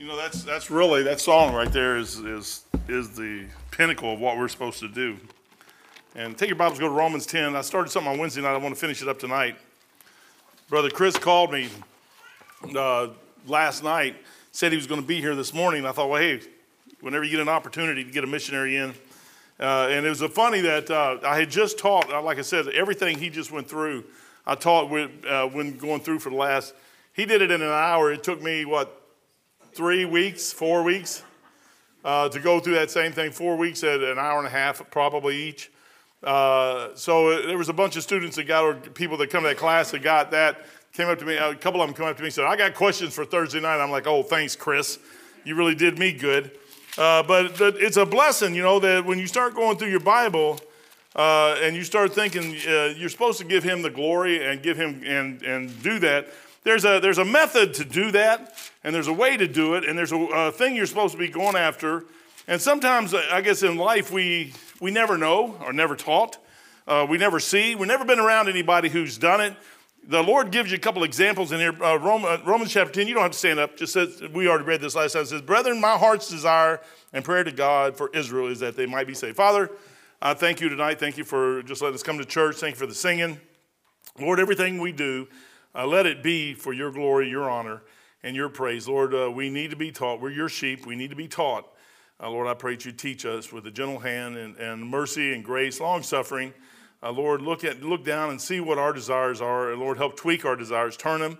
[0.00, 4.18] You know, that's that's really that song right there is is is the pinnacle of
[4.18, 5.18] what we're supposed to do.
[6.14, 7.54] And take your Bibles, go to Romans 10.
[7.54, 8.54] I started something on Wednesday night.
[8.54, 9.58] I want to finish it up tonight.
[10.70, 11.68] Brother Chris called me
[12.74, 13.08] uh,
[13.46, 14.16] last night,
[14.52, 15.84] said he was going to be here this morning.
[15.84, 16.40] I thought, well, hey,
[17.02, 18.94] whenever you get an opportunity to get a missionary in,
[19.60, 22.68] uh, and it was funny that uh, I had just taught, uh, like I said,
[22.68, 24.04] everything he just went through.
[24.46, 26.72] I taught with, uh, when going through for the last.
[27.12, 28.10] He did it in an hour.
[28.10, 28.99] It took me what
[29.80, 31.22] three weeks, four weeks
[32.04, 33.32] uh, to go through that same thing.
[33.32, 35.70] Four weeks at an hour and a half, probably each.
[36.22, 39.48] Uh, so there was a bunch of students that got, or people that come to
[39.48, 41.38] that class that got that, came up to me.
[41.38, 43.58] A couple of them came up to me and said, I got questions for Thursday
[43.58, 43.82] night.
[43.82, 44.98] I'm like, oh, thanks, Chris.
[45.44, 46.50] You really did me good.
[46.98, 50.60] Uh, but it's a blessing, you know, that when you start going through your Bible
[51.16, 54.76] uh, and you start thinking uh, you're supposed to give him the glory and give
[54.76, 56.28] him and, and do that,
[56.64, 59.84] there's a, there's a method to do that, and there's a way to do it,
[59.84, 62.04] and there's a, a thing you're supposed to be going after.
[62.46, 66.38] And sometimes, I guess, in life, we, we never know or never taught.
[66.86, 67.74] Uh, we never see.
[67.74, 69.54] We've never been around anybody who's done it.
[70.08, 71.72] The Lord gives you a couple examples in here.
[71.82, 73.76] Uh, Romans, uh, Romans chapter 10, you don't have to stand up.
[73.76, 75.22] Just says, we already read this last time.
[75.22, 76.80] It says, Brethren, my heart's desire
[77.12, 79.36] and prayer to God for Israel is that they might be saved.
[79.36, 79.70] Father,
[80.22, 80.98] I thank you tonight.
[80.98, 82.56] Thank you for just letting us come to church.
[82.56, 83.38] Thank you for the singing.
[84.18, 85.28] Lord, everything we do,
[85.74, 87.82] uh, let it be for your glory, your honor,
[88.22, 88.88] and your praise.
[88.88, 90.20] Lord, uh, we need to be taught.
[90.20, 90.86] We're your sheep.
[90.86, 91.66] We need to be taught.
[92.22, 95.32] Uh, Lord, I pray that you teach us with a gentle hand and, and mercy
[95.32, 96.52] and grace, long suffering.
[97.02, 99.74] Uh, Lord, look at look down and see what our desires are.
[99.74, 101.38] Lord, help tweak our desires, turn them,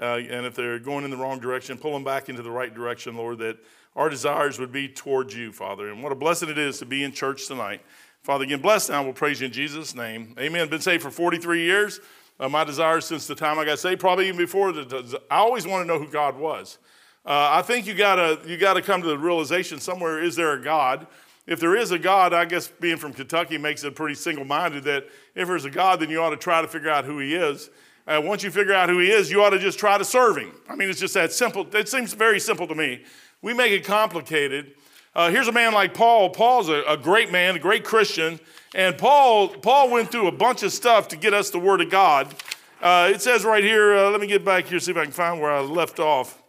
[0.00, 2.74] uh, and if they're going in the wrong direction, pull them back into the right
[2.74, 3.38] direction, Lord.
[3.40, 3.58] That
[3.94, 5.90] our desires would be towards you, Father.
[5.90, 7.82] And what a blessing it is to be in church tonight.
[8.22, 9.02] Father, again, bless now.
[9.02, 10.34] We'll praise you in Jesus' name.
[10.38, 10.68] Amen.
[10.68, 12.00] Been saved for 43 years.
[12.42, 15.64] Uh, my desire since the time I got saved, probably even before, the, I always
[15.64, 16.78] want to know who God was.
[17.24, 20.60] Uh, I think you gotta you gotta come to the realization somewhere: is there a
[20.60, 21.06] God?
[21.46, 24.82] If there is a God, I guess being from Kentucky makes it pretty single-minded.
[24.82, 25.04] That
[25.36, 27.70] if there's a God, then you ought to try to figure out who He is.
[28.08, 30.36] Uh, once you figure out who He is, you ought to just try to serve
[30.36, 30.50] Him.
[30.68, 31.64] I mean, it's just that simple.
[31.76, 33.04] It seems very simple to me.
[33.40, 34.74] We make it complicated.
[35.14, 36.30] Uh, here's a man like Paul.
[36.30, 38.40] Paul's a, a great man, a great Christian.
[38.74, 41.90] And Paul, Paul went through a bunch of stuff to get us the Word of
[41.90, 42.34] God.
[42.80, 45.12] Uh, it says right here, uh, let me get back here, see if I can
[45.12, 46.42] find where I left off.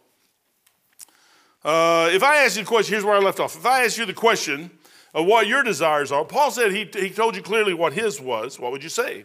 [1.62, 3.54] Uh, if I ask you the question, here's where I left off.
[3.54, 4.70] If I ask you the question
[5.12, 8.58] of what your desires are, Paul said he, he told you clearly what his was,
[8.58, 9.24] what would you say?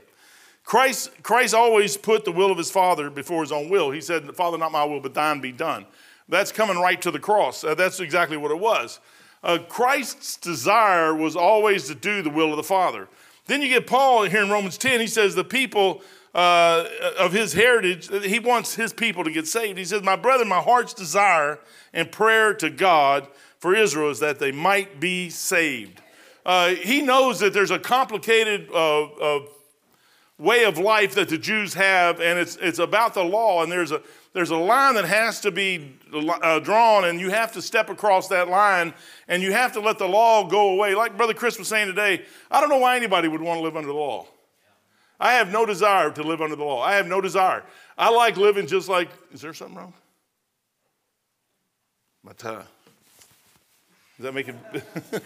[0.65, 3.89] Christ, Christ always put the will of his Father before his own will.
[3.89, 5.85] He said, Father, not my will, but thine be done.
[6.27, 7.63] That's coming right to the cross.
[7.63, 8.99] Uh, that's exactly what it was.
[9.43, 13.07] Uh, Christ's desire was always to do the will of the Father.
[13.45, 14.99] Then you get Paul here in Romans 10.
[14.99, 16.01] He says, The people
[16.35, 16.85] uh,
[17.17, 19.77] of his heritage, he wants his people to get saved.
[19.77, 21.59] He says, My brother, my heart's desire
[21.93, 26.01] and prayer to God for Israel is that they might be saved.
[26.45, 29.39] Uh, he knows that there's a complicated uh,
[30.37, 33.91] way of life that the Jews have, and it's, it's about the law, and there's
[33.91, 34.01] a
[34.33, 38.27] there's a line that has to be uh, drawn, and you have to step across
[38.27, 38.93] that line,
[39.27, 40.95] and you have to let the law go away.
[40.95, 43.75] Like Brother Chris was saying today, I don't know why anybody would want to live
[43.75, 44.27] under the law.
[45.19, 46.81] I have no desire to live under the law.
[46.81, 47.63] I have no desire.
[47.97, 49.93] I like living just like, is there something wrong?
[52.23, 52.63] My tie.
[54.17, 54.55] Does that make it?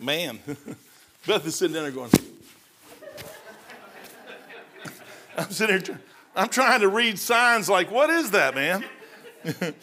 [0.00, 0.38] Man.
[1.26, 2.10] Beth is sitting down there going,
[5.38, 6.00] I'm sitting here.
[6.36, 8.84] I'm trying to read signs like, what is that, man?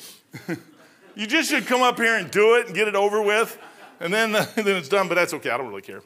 [1.16, 3.58] you just should come up here and do it and get it over with,
[4.00, 5.50] and then, uh, then it's done, but that's okay.
[5.50, 6.02] I don't really care.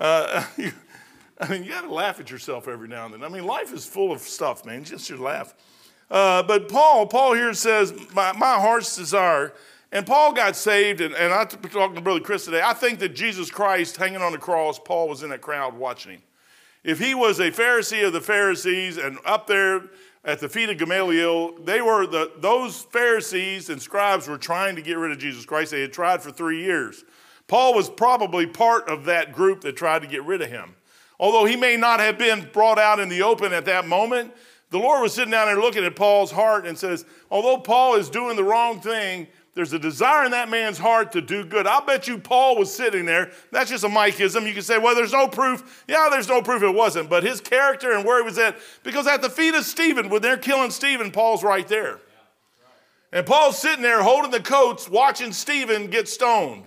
[0.00, 0.72] Uh, you,
[1.40, 3.24] I mean, you got to laugh at yourself every now and then.
[3.24, 4.80] I mean, life is full of stuff, man.
[4.80, 5.54] You just should laugh.
[6.10, 9.52] Uh, but Paul, Paul here says, my, my heart's desire.
[9.90, 12.60] And Paul got saved, and, and I talking to Brother Chris today.
[12.64, 16.12] I think that Jesus Christ hanging on the cross, Paul was in that crowd watching
[16.12, 16.22] him.
[16.84, 19.82] If he was a Pharisee of the Pharisees and up there
[20.22, 24.82] at the feet of Gamaliel, they were the, those Pharisees and scribes were trying to
[24.82, 25.70] get rid of Jesus Christ.
[25.70, 27.04] They had tried for three years.
[27.46, 30.76] Paul was probably part of that group that tried to get rid of him.
[31.18, 34.34] Although he may not have been brought out in the open at that moment,
[34.70, 38.10] the Lord was sitting down there looking at Paul's heart and says, although Paul is
[38.10, 41.66] doing the wrong thing, there's a desire in that man's heart to do good.
[41.66, 43.30] I'll bet you Paul was sitting there.
[43.52, 44.46] That's just a Mikeism.
[44.46, 45.84] You can say, well, there's no proof.
[45.86, 47.08] Yeah, there's no proof it wasn't.
[47.08, 50.22] But his character and where he was at, because at the feet of Stephen, when
[50.22, 52.00] they're killing Stephen, Paul's right there.
[53.12, 56.64] And Paul's sitting there holding the coats, watching Stephen get stoned.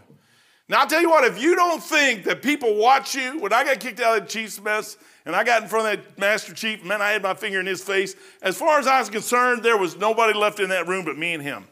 [0.70, 3.66] Now, I'll tell you what, if you don't think that people watch you, when I
[3.66, 6.54] got kicked out of the Chiefs mess and I got in front of that Master
[6.54, 8.16] Chief, man, I had my finger in his face.
[8.42, 11.34] As far as I was concerned, there was nobody left in that room but me
[11.34, 11.68] and him.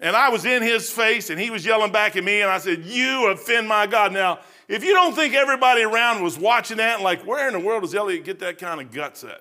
[0.00, 2.58] And I was in his face, and he was yelling back at me, and I
[2.58, 4.12] said, You offend my God.
[4.12, 7.82] Now, if you don't think everybody around was watching that, like, where in the world
[7.82, 9.40] does Elliot get that kind of guts at?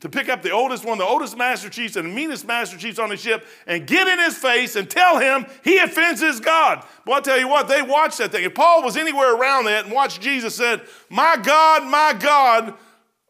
[0.00, 2.98] To pick up the oldest one, the oldest master chiefs and the meanest master chiefs
[2.98, 6.84] on the ship and get in his face and tell him he offends his God.
[7.06, 8.44] Well, I'll tell you what, they watched that thing.
[8.44, 12.74] If Paul was anywhere around that and watched Jesus said, My God, my God,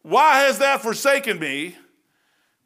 [0.02, 1.76] why has that forsaken me?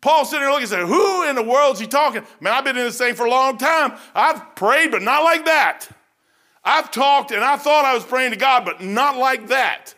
[0.00, 2.23] Paul sitting there looking and said, Who in the world is he talking?
[2.41, 3.93] Man, I've been in this thing for a long time.
[4.14, 5.88] I've prayed, but not like that.
[6.64, 9.94] I've talked and I thought I was praying to God, but not like that.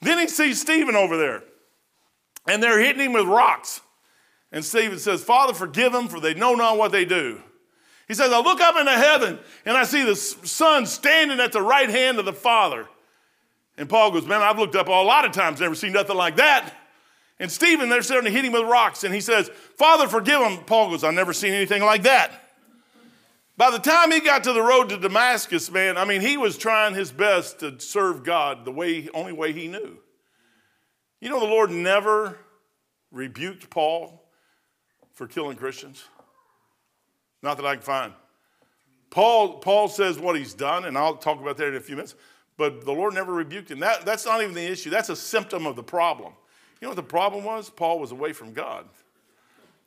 [0.00, 1.42] Then he sees Stephen over there,
[2.46, 3.80] and they're hitting him with rocks.
[4.52, 7.40] And Stephen says, Father, forgive them, for they know not what they do.
[8.06, 11.62] He says, I look up into heaven and I see the Son standing at the
[11.62, 12.86] right hand of the Father.
[13.78, 16.36] And Paul goes, Man, I've looked up a lot of times, never seen nothing like
[16.36, 16.72] that.
[17.40, 20.58] And Stephen, they're starting to hit him with rocks, and he says, Father, forgive him.
[20.64, 22.30] Paul goes, I've never seen anything like that.
[23.56, 26.58] By the time he got to the road to Damascus, man, I mean, he was
[26.58, 29.98] trying his best to serve God the way, only way he knew.
[31.20, 32.38] You know, the Lord never
[33.10, 34.28] rebuked Paul
[35.12, 36.04] for killing Christians.
[37.42, 38.12] Not that I can find.
[39.10, 42.16] Paul, Paul says what he's done, and I'll talk about that in a few minutes,
[42.56, 43.78] but the Lord never rebuked him.
[43.78, 46.32] That, that's not even the issue, that's a symptom of the problem.
[46.80, 47.70] You know what the problem was?
[47.70, 48.86] Paul was away from God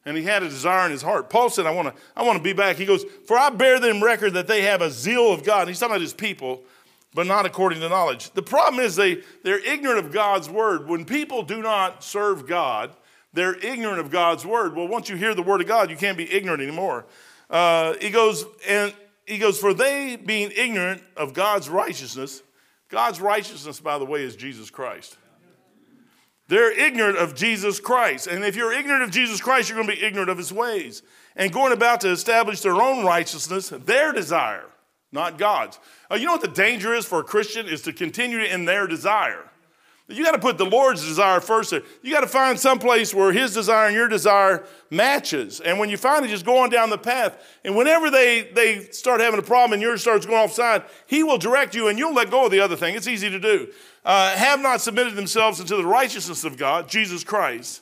[0.07, 1.29] and he had a desire in his heart.
[1.29, 2.77] Paul said, I want to I want to be back.
[2.77, 5.61] He goes, For I bear them record that they have a zeal of God.
[5.61, 6.63] And he's talking about his people,
[7.13, 8.31] but not according to knowledge.
[8.31, 10.87] The problem is they, they're ignorant of God's word.
[10.87, 12.91] When people do not serve God,
[13.33, 14.77] they're ignorant of God's word.
[14.77, 17.05] Well, once you hear the word of God, you can't be ignorant anymore.
[17.49, 18.93] Uh, he goes, and
[19.25, 22.43] he goes, For they being ignorant of God's righteousness,
[22.87, 25.17] God's righteousness, by the way, is Jesus Christ.
[26.47, 28.27] They're ignorant of Jesus Christ.
[28.27, 31.03] And if you're ignorant of Jesus Christ, you're going to be ignorant of his ways
[31.35, 34.65] and going about to establish their own righteousness, their desire,
[35.11, 35.79] not God's.
[36.09, 38.87] Uh, you know what the danger is for a Christian is to continue in their
[38.87, 39.43] desire.
[40.09, 41.73] You got to put the Lord's desire first.
[41.73, 45.59] You got to find some place where His desire and your desire matches.
[45.59, 47.37] And when you it, just go on down the path.
[47.65, 51.37] And whenever they, they start having a problem and yours starts going offside, He will
[51.37, 52.95] direct you and you'll let go of the other thing.
[52.95, 53.67] It's easy to do.
[54.07, 57.81] Uh, have not submitted themselves unto the righteousness of God, Jesus Christ.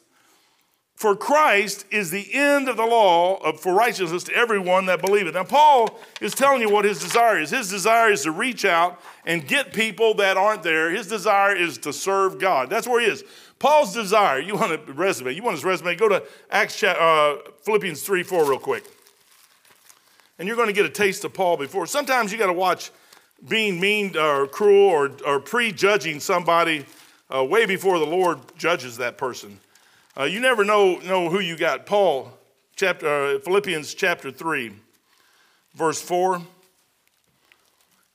[0.95, 5.35] For Christ is the end of the law of, for righteousness to everyone that believeth.
[5.35, 7.51] Now, Paul is telling you what his desire is.
[7.51, 10.89] His desire is to reach out and get people that aren't there.
[10.89, 12.71] His desire is to serve God.
[12.71, 13.23] That's where he is.
[13.59, 18.01] Paul's desire, you want a resume, you want his resume, go to Acts, uh, Philippians
[18.01, 18.83] 3 4 real quick.
[20.39, 21.85] And you're going to get a taste of Paul before.
[21.85, 22.89] Sometimes you got to watch
[23.47, 26.85] being mean or cruel or, or prejudging somebody
[27.33, 29.59] uh, way before the Lord judges that person.
[30.17, 31.85] Uh, you never know, know who you got.
[31.85, 32.31] Paul,
[32.75, 34.71] chapter, uh, Philippians chapter 3,
[35.73, 36.41] verse 4.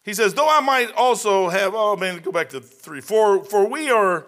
[0.02, 3.00] He says, Though I might also have, oh man, go back to 3.
[3.00, 4.26] For, for we are,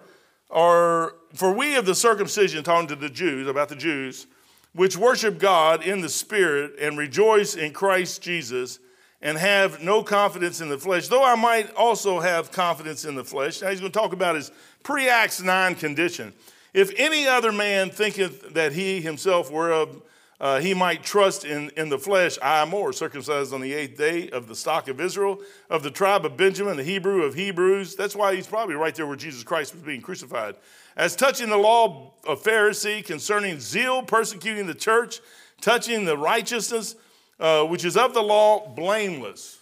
[0.51, 4.27] are, for we of the circumcision, talking to the Jews, about the Jews,
[4.73, 8.79] which worship God in the Spirit and rejoice in Christ Jesus
[9.23, 13.23] and have no confidence in the flesh, though I might also have confidence in the
[13.23, 13.61] flesh.
[13.61, 14.51] Now he's going to talk about his
[14.83, 16.33] pre Acts 9 condition.
[16.73, 20.01] If any other man thinketh that he himself whereof
[20.41, 24.29] uh, he might trust in, in the flesh, I more, circumcised on the eighth day
[24.29, 27.95] of the stock of Israel, of the tribe of Benjamin, the Hebrew of Hebrews.
[27.95, 30.55] That's why he's probably right there where Jesus Christ was being crucified.
[30.97, 35.21] As touching the law of Pharisee, concerning zeal, persecuting the church,
[35.61, 36.95] touching the righteousness
[37.43, 39.59] uh, which is of the law, blameless.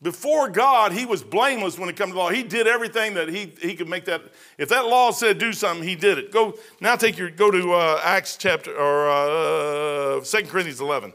[0.00, 2.30] Before God, he was blameless when it comes to law.
[2.30, 4.22] He did everything that he, he could make that.
[4.56, 6.30] If that law said do something, he did it.
[6.30, 6.94] Go now.
[6.94, 11.12] Take your go to uh, Acts chapter or uh, 2 Corinthians 11.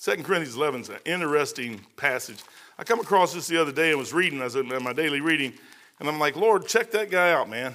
[0.00, 2.38] 2 Corinthians 11 is an interesting passage.
[2.78, 5.52] I come across this the other day and was reading as in my daily reading,
[5.98, 7.74] and I'm like, Lord, check that guy out, man.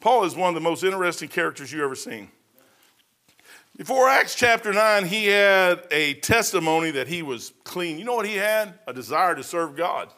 [0.00, 2.28] Paul is one of the most interesting characters you ever seen.
[3.76, 7.98] Before Acts chapter 9, he had a testimony that he was clean.
[7.98, 8.78] You know what he had?
[8.86, 10.10] A desire to serve God.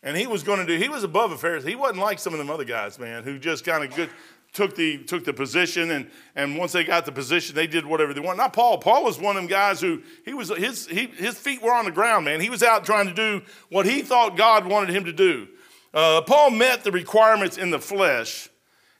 [0.00, 1.70] And he was going to do, he was above a Pharisee.
[1.70, 4.10] He wasn't like some of them other guys, man, who just kind of good
[4.52, 8.14] took the took the position and and once they got the position they did whatever
[8.14, 11.06] they want not paul paul was one of them guys who he was his he,
[11.06, 14.00] his feet were on the ground man he was out trying to do what he
[14.00, 15.46] thought god wanted him to do
[15.92, 18.48] uh, paul met the requirements in the flesh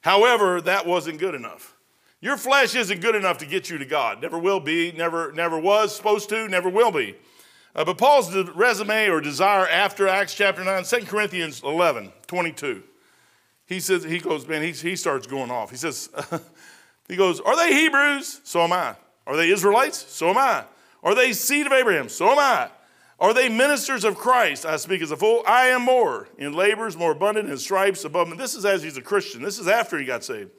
[0.03, 1.78] however that wasn't good enough
[2.21, 4.21] your flesh isn't good enough to get you to God.
[4.21, 7.17] Never will be, never, never was supposed to, never will be.
[7.75, 12.83] Uh, but Paul's resume or desire after Acts chapter 9, 2 Corinthians 11, 22.
[13.67, 15.71] He says, he goes, man, he, he starts going off.
[15.71, 16.09] He says,
[17.09, 18.41] he goes, Are they Hebrews?
[18.43, 18.97] So am I.
[19.27, 19.99] Are they Israelites?
[20.09, 20.65] So am I.
[21.03, 22.09] Are they seed of Abraham?
[22.09, 22.71] So am I.
[23.21, 24.65] Are they ministers of Christ?
[24.65, 25.43] I speak as a fool.
[25.47, 26.29] I am more.
[26.39, 28.37] In labors more abundant, in stripes above me.
[28.37, 29.43] This is as he's a Christian.
[29.43, 30.51] This is after he got saved.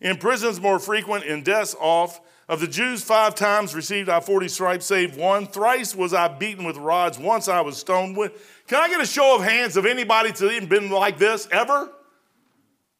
[0.00, 2.22] In prisons more frequent, in deaths oft.
[2.48, 5.46] Of the Jews, five times received I 40 stripes, save one.
[5.48, 7.18] Thrice was I beaten with rods.
[7.18, 8.62] Once I was stoned with.
[8.68, 11.90] Can I get a show of hands of anybody that's even been like this ever?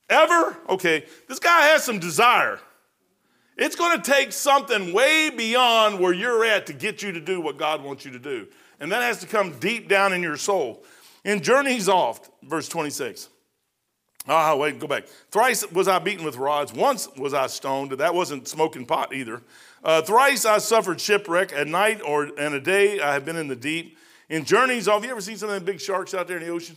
[0.09, 0.59] Ever?
[0.69, 1.05] Okay.
[1.29, 2.59] This guy has some desire.
[3.57, 7.41] It's going to take something way beyond where you're at to get you to do
[7.41, 8.49] what God wants you to do.
[8.81, 10.85] And that has to come deep down in your soul.
[11.25, 13.29] In journeys oft, verse 26.
[14.29, 15.07] Ah, wait, go back.
[15.31, 16.73] Thrice was I beaten with rods.
[16.73, 17.93] Once was I stoned.
[17.93, 19.43] That wasn't smoking pot either.
[19.85, 21.53] Uh, thrice I suffered shipwreck.
[21.53, 23.97] At night or and a day I have been in the deep.
[24.29, 26.51] In journeys have you ever seen some of them big sharks out there in the
[26.51, 26.77] ocean?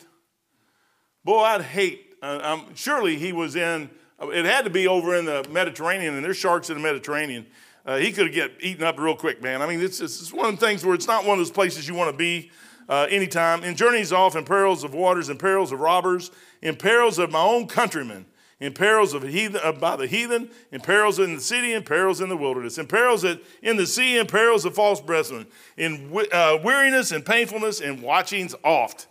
[1.24, 2.13] Boy, I'd hate.
[2.22, 3.89] Uh, um, surely he was in.
[4.22, 7.48] It had to be over in the Mediterranean, and there's sharks in the Mediterranean.
[7.86, 9.62] Uh, he could have get eaten up real quick, man.
[9.62, 11.88] I mean, it's, it's one of the things where it's not one of those places
[11.88, 12.51] you want to be
[12.89, 13.63] uh, anytime.
[13.63, 16.31] In journeys off, in perils of waters, in perils of robbers,
[16.62, 18.25] in perils of my own countrymen,
[18.60, 22.19] in perils of heathen, uh, by the heathen, in perils in the city, in perils
[22.19, 25.46] in the wilderness, in perils in the sea, in perils of false brethren,
[25.77, 29.08] in uh, weariness and painfulness, and watchings oft.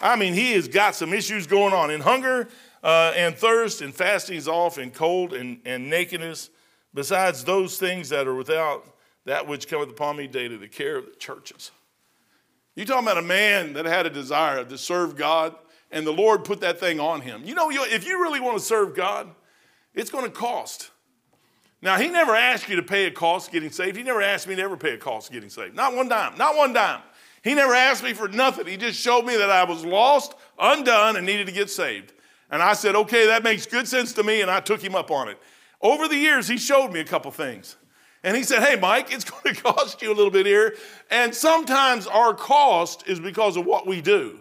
[0.00, 2.48] I mean, he has got some issues going on in hunger
[2.82, 6.50] uh, and thirst, and fastings off, and cold and, and nakedness,
[6.92, 8.86] besides those things that are without
[9.24, 11.70] that which cometh upon me daily, the care of the churches.
[12.74, 15.54] You talking about a man that had a desire to serve God,
[15.90, 17.42] and the Lord put that thing on him.
[17.44, 19.28] You know, if you really want to serve God,
[19.94, 20.90] it's going to cost.
[21.82, 23.96] Now, he never asked you to pay a cost getting saved.
[23.96, 25.74] He never asked me to ever pay a cost getting saved.
[25.74, 26.38] Not one dime.
[26.38, 27.02] Not one dime.
[27.42, 28.66] He never asked me for nothing.
[28.66, 32.12] He just showed me that I was lost, undone, and needed to get saved.
[32.50, 35.10] And I said, okay, that makes good sense to me, and I took him up
[35.10, 35.38] on it.
[35.80, 37.76] Over the years, he showed me a couple things.
[38.24, 40.76] And he said, Hey, Mike, it's going to cost you a little bit here.
[41.10, 44.38] And sometimes our cost is because of what we do.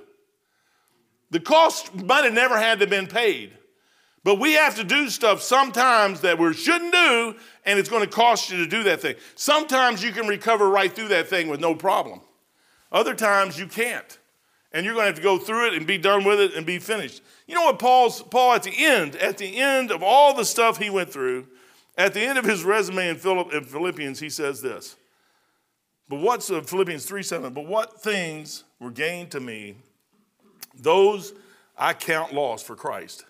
[1.31, 3.53] The cost might have never had to been paid.
[4.23, 7.35] But we have to do stuff sometimes that we shouldn't do,
[7.65, 9.15] and it's going to cost you to do that thing.
[9.35, 12.21] Sometimes you can recover right through that thing with no problem.
[12.91, 14.19] Other times you can't.
[14.73, 16.65] And you're going to have to go through it and be done with it and
[16.65, 17.21] be finished.
[17.47, 20.77] You know what Paul's Paul at the end, at the end of all the stuff
[20.77, 21.47] he went through,
[21.97, 24.95] at the end of his resume in Philippians, he says this.
[26.11, 27.53] But what's uh, Philippians 3 7?
[27.53, 29.75] But what things were gained to me,
[30.75, 31.33] those
[31.77, 33.25] I count lost for Christ.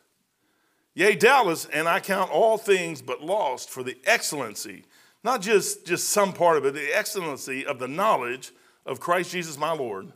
[0.93, 4.83] Yea, doubtless, and I count all things but lost for the excellency,
[5.23, 8.51] not just, just some part of it, the excellency of the knowledge
[8.85, 10.11] of Christ Jesus my Lord,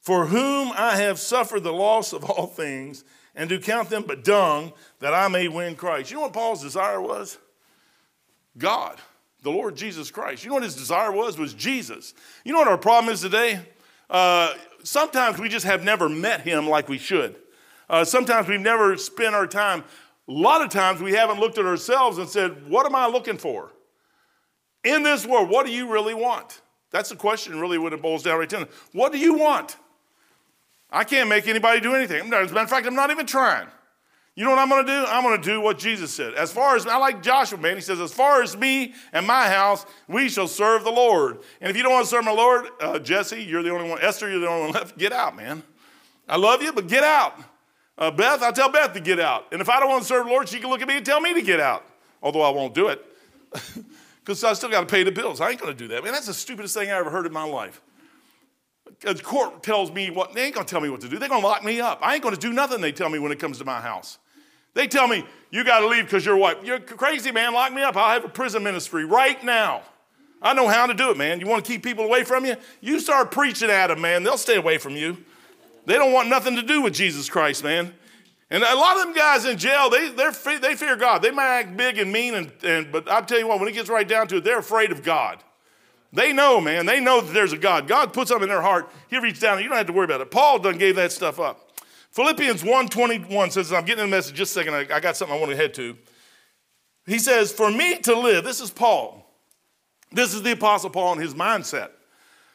[0.00, 3.04] for whom I have suffered the loss of all things,
[3.34, 6.10] and do count them but dung, that I may win Christ.
[6.10, 7.38] You know what Paul's desire was?
[8.58, 8.98] God,
[9.42, 10.44] the Lord Jesus Christ.
[10.44, 11.38] You know what his desire was?
[11.38, 12.14] Was Jesus.
[12.44, 13.60] You know what our problem is today?
[14.08, 17.36] Uh, sometimes we just have never met him like we should.
[17.88, 19.84] Uh, sometimes we've never spent our time.
[20.28, 23.38] A lot of times we haven't looked at ourselves and said, What am I looking
[23.38, 23.72] for?
[24.82, 26.60] In this world, what do you really want?
[26.90, 28.68] That's the question, really, what it boils down right to.
[28.92, 29.76] What do you want?
[30.90, 32.32] I can't make anybody do anything.
[32.32, 33.66] As a matter of fact, I'm not even trying.
[34.36, 35.04] You know what I'm going to do?
[35.08, 36.34] I'm going to do what Jesus said.
[36.34, 37.74] As far as, I like Joshua, man.
[37.74, 41.38] He says, as far as me and my house, we shall serve the Lord.
[41.60, 43.98] And if you don't want to serve my Lord, uh, Jesse, you're the only one.
[44.02, 44.98] Esther, you're the only one left.
[44.98, 45.62] Get out, man.
[46.28, 47.38] I love you, but get out.
[47.96, 49.46] Uh, Beth, I tell Beth to get out.
[49.52, 51.06] And if I don't want to serve the Lord, she can look at me and
[51.06, 51.86] tell me to get out.
[52.22, 53.04] Although I won't do it.
[54.26, 55.40] Because I still got to pay the bills.
[55.40, 56.02] I ain't going to do that.
[56.02, 57.80] Man, that's the stupidest thing I ever heard in my life.
[59.04, 61.16] A court tells me what, they ain't going to tell me what to do.
[61.16, 62.00] They're going to lock me up.
[62.02, 64.18] I ain't going to do nothing they tell me when it comes to my house.
[64.76, 66.62] They tell me, you got to leave because you're white.
[66.62, 67.54] You're crazy, man.
[67.54, 67.96] Lock me up.
[67.96, 69.80] I'll have a prison ministry right now.
[70.42, 71.40] I know how to do it, man.
[71.40, 72.56] You want to keep people away from you?
[72.82, 74.22] You start preaching at them, man.
[74.22, 75.16] They'll stay away from you.
[75.86, 77.94] They don't want nothing to do with Jesus Christ, man.
[78.50, 81.22] And a lot of them guys in jail, they, they fear God.
[81.22, 83.72] They might act big and mean, and, and, but I'll tell you what, when it
[83.72, 85.42] gets right down to it, they're afraid of God.
[86.12, 86.84] They know, man.
[86.84, 87.88] They know that there's a God.
[87.88, 88.90] God puts something in their heart.
[89.08, 89.62] He reaches down.
[89.62, 90.30] You don't have to worry about it.
[90.30, 91.65] Paul done gave that stuff up.
[92.16, 94.72] Philippians 1.21 says, I'm getting in the message just a second.
[94.72, 95.98] I, I got something I want to head to.
[97.04, 99.30] He says, For me to live, this is Paul.
[100.12, 101.90] This is the Apostle Paul and his mindset.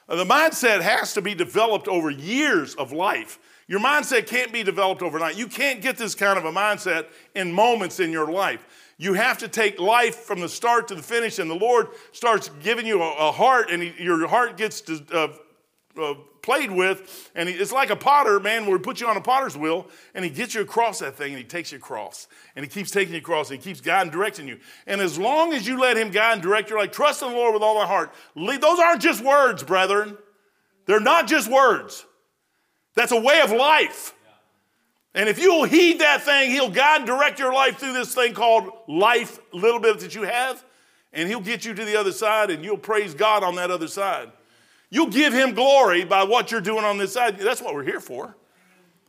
[0.09, 3.37] Uh, the mindset has to be developed over years of life.
[3.67, 5.37] Your mindset can't be developed overnight.
[5.37, 8.65] You can't get this kind of a mindset in moments in your life.
[8.97, 12.49] You have to take life from the start to the finish, and the Lord starts
[12.63, 15.27] giving you a, a heart, and he, your heart gets to, uh,
[16.01, 19.17] uh, played with, and he, it's like a potter, man, where he puts you on
[19.17, 22.27] a potter's wheel, and he gets you across that thing, and he takes you across,
[22.55, 24.59] and he keeps taking you across, and he keeps guiding, directing you.
[24.87, 27.35] And as long as you let him guide and direct, you're like, trust in the
[27.35, 28.13] Lord with all my heart.
[28.35, 30.17] Those aren't just words, brethren.
[30.85, 32.05] They're not just words.
[32.95, 34.13] That's a way of life.
[35.13, 38.33] And if you'll heed that thing, he'll guide and direct your life through this thing
[38.33, 40.63] called life, little bit that you have,
[41.13, 43.89] and he'll get you to the other side, and you'll praise God on that other
[43.89, 44.31] side.
[44.91, 47.39] You'll give him glory by what you're doing on this side.
[47.39, 48.35] That's what we're here for.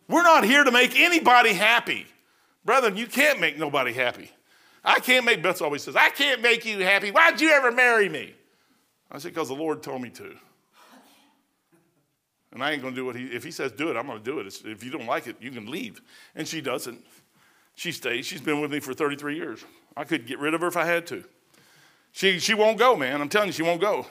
[0.09, 2.07] We're not here to make anybody happy.
[2.65, 4.31] Brethren, you can't make nobody happy.
[4.85, 7.11] I can't make, Beth always says, I can't make you happy.
[7.11, 8.35] Why'd you ever marry me?
[9.11, 10.35] I said, because the Lord told me to.
[12.53, 14.19] And I ain't going to do what he, if he says do it, I'm going
[14.19, 14.47] to do it.
[14.65, 16.01] If you don't like it, you can leave.
[16.37, 17.03] And she doesn't.
[17.75, 18.27] She stays.
[18.27, 19.65] She's been with me for 33 years.
[19.97, 21.25] I could get rid of her if I had to.
[22.13, 23.21] She, she won't go, man.
[23.21, 24.07] I'm telling you, she won't go.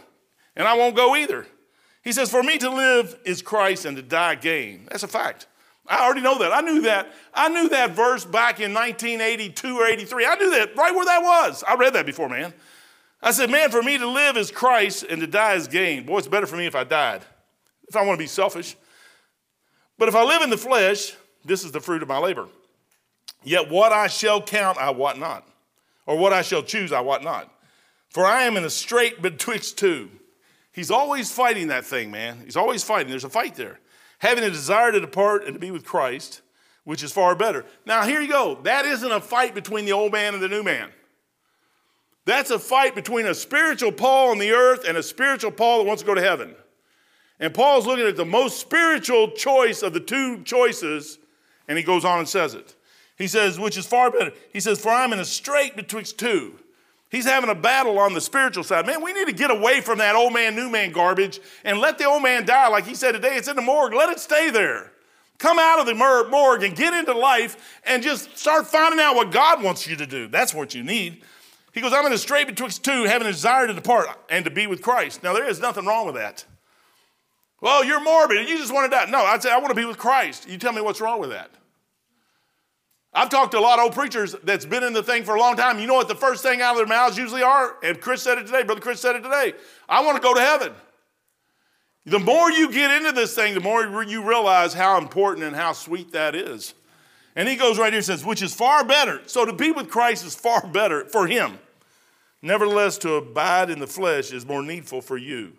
[0.55, 1.45] And I won't go either.
[2.03, 4.87] He says, For me to live is Christ and to die gain.
[4.89, 5.47] That's a fact.
[5.87, 6.53] I already know that.
[6.53, 7.11] I knew that.
[7.33, 10.25] I knew that verse back in 1982 or 83.
[10.25, 11.63] I knew that right where that was.
[11.67, 12.53] I read that before, man.
[13.21, 16.05] I said, Man, for me to live is Christ and to die is gain.
[16.05, 17.23] Boy, it's better for me if I died,
[17.87, 18.75] if I want to be selfish.
[19.97, 21.15] But if I live in the flesh,
[21.45, 22.47] this is the fruit of my labor.
[23.43, 25.47] Yet what I shall count, I wot not.
[26.05, 27.51] Or what I shall choose, I wot not.
[28.09, 30.09] For I am in a strait betwixt two
[30.71, 32.41] He's always fighting that thing, man.
[32.45, 33.09] He's always fighting.
[33.09, 33.79] There's a fight there.
[34.19, 36.41] Having a desire to depart and to be with Christ,
[36.83, 37.65] which is far better.
[37.85, 38.59] Now, here you go.
[38.63, 40.89] That isn't a fight between the old man and the new man.
[42.25, 45.87] That's a fight between a spiritual Paul on the earth and a spiritual Paul that
[45.87, 46.55] wants to go to heaven.
[47.39, 51.17] And Paul's looking at the most spiritual choice of the two choices,
[51.67, 52.75] and he goes on and says it.
[53.17, 54.31] He says, which is far better.
[54.53, 56.59] He says, For I'm in a strait betwixt two.
[57.11, 58.87] He's having a battle on the spiritual side.
[58.87, 61.97] Man, we need to get away from that old man, new man garbage and let
[61.97, 62.69] the old man die.
[62.69, 63.93] Like he said today, it's in the morgue.
[63.93, 64.93] Let it stay there.
[65.37, 69.29] Come out of the morgue and get into life and just start finding out what
[69.31, 70.27] God wants you to do.
[70.27, 71.23] That's what you need.
[71.73, 74.51] He goes, I'm in a strait betwixt two, having a desire to depart and to
[74.51, 75.21] be with Christ.
[75.21, 76.45] Now, there is nothing wrong with that.
[77.59, 78.47] Well, you're morbid.
[78.47, 79.09] You just want to die.
[79.09, 80.47] No, I'd say, I want to be with Christ.
[80.47, 81.51] You tell me what's wrong with that.
[83.13, 85.39] I've talked to a lot of old preachers that's been in the thing for a
[85.39, 85.79] long time.
[85.79, 87.75] You know what the first thing out of their mouths usually are?
[87.83, 89.53] And Chris said it today, Brother Chris said it today.
[89.89, 90.73] I want to go to heaven.
[92.05, 95.73] The more you get into this thing, the more you realize how important and how
[95.73, 96.73] sweet that is.
[97.35, 99.21] And he goes right here and says, which is far better.
[99.27, 101.59] So to be with Christ is far better for him.
[102.41, 105.53] Nevertheless, to abide in the flesh is more needful for you.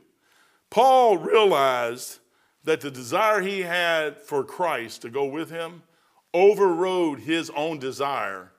[0.69, 2.19] Paul realized
[2.65, 5.83] that the desire he had for Christ to go with him
[6.35, 8.51] overrode his own desire,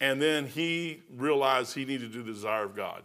[0.00, 3.02] and then he realized he needed to do the desire of God.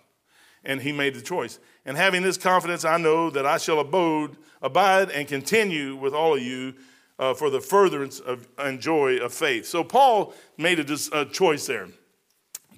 [0.64, 1.60] And he made the choice.
[1.86, 6.36] And having this confidence, I know that I shall abode, abide and continue with all
[6.36, 6.74] of you
[7.20, 9.66] uh, for the furtherance of and joy of faith.
[9.66, 11.88] So Paul made a, a choice there.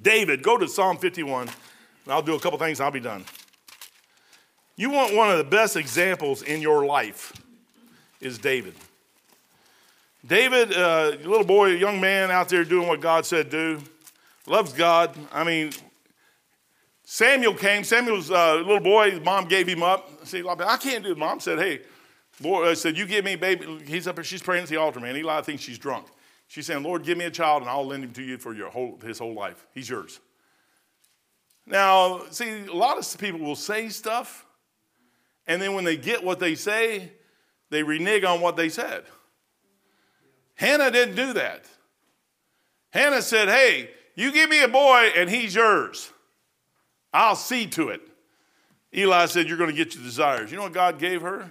[0.01, 1.49] David, go to Psalm 51.
[2.07, 3.23] I'll do a couple things, I'll be done.
[4.75, 7.33] You want one of the best examples in your life
[8.21, 8.73] is David.
[10.25, 13.81] David, uh, little boy, a young man out there doing what God said do,
[14.45, 15.15] loves God.
[15.31, 15.71] I mean,
[17.05, 17.83] Samuel came.
[17.83, 20.27] Samuel's uh, little boy, his mom gave him up.
[20.27, 21.17] See, I can't do it.
[21.17, 21.81] Mom said, hey,
[22.41, 23.81] boy, I uh, said, you give me baby.
[23.87, 25.15] He's up there, she's praying at the altar, man.
[25.15, 26.07] Eli thinks she's drunk.
[26.47, 28.69] She's saying, Lord, give me a child and I'll lend him to you for your
[28.69, 29.65] whole, his whole life.
[29.73, 30.19] He's yours.
[31.65, 34.45] Now, see, a lot of people will say stuff,
[35.45, 37.11] and then when they get what they say,
[37.69, 39.03] they renege on what they said.
[40.59, 41.63] Hannah didn't do that.
[42.89, 46.11] Hannah said, Hey, you give me a boy and he's yours.
[47.13, 48.01] I'll see to it.
[48.93, 50.51] Eli said, You're going to get your desires.
[50.51, 51.49] You know what God gave her?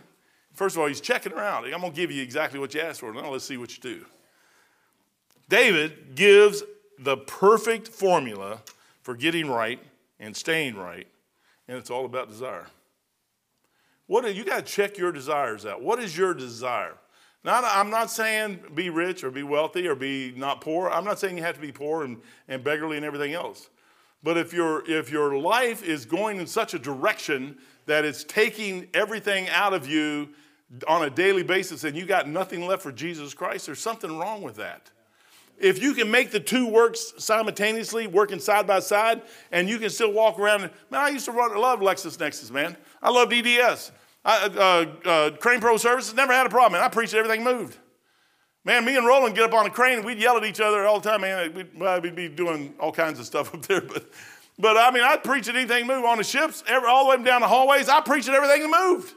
[0.52, 1.64] First of all, he's checking her out.
[1.64, 3.10] I'm going to give you exactly what you asked for.
[3.14, 4.04] Now let's see what you do.
[5.48, 6.62] David gives
[6.98, 8.60] the perfect formula
[9.00, 9.80] for getting right
[10.20, 11.06] and staying right,
[11.66, 12.66] and it's all about desire.
[14.06, 15.80] What you got to check your desires out.
[15.80, 16.92] What is your desire?
[17.44, 20.90] Not, I'm not saying be rich or be wealthy or be not poor.
[20.90, 23.70] I'm not saying you have to be poor and, and beggarly and everything else.
[24.22, 28.88] But if, your if your life is going in such a direction that it's taking
[28.92, 30.31] everything out of you
[30.88, 34.42] on a daily basis and you got nothing left for Jesus Christ, there's something wrong
[34.42, 34.90] with that.
[35.57, 39.90] If you can make the two works simultaneously, working side by side, and you can
[39.90, 42.77] still walk around, man, I used to run, love LexisNexis, man.
[43.03, 43.90] I love EDS.
[44.24, 46.72] I, uh, uh, crane Pro Services never had a problem.
[46.72, 47.78] Man, I preached everything moved.
[48.64, 50.87] Man, me and Roland get up on a crane and we'd yell at each other
[50.87, 51.22] all the time.
[51.22, 53.81] Man, we'd, well, we'd be doing all kinds of stuff up there.
[53.81, 54.11] But,
[54.59, 57.24] but I mean, I'd preach at anything move on the ships, every, all the way
[57.24, 57.88] down the hallways.
[57.88, 59.14] I preached at everything that moved.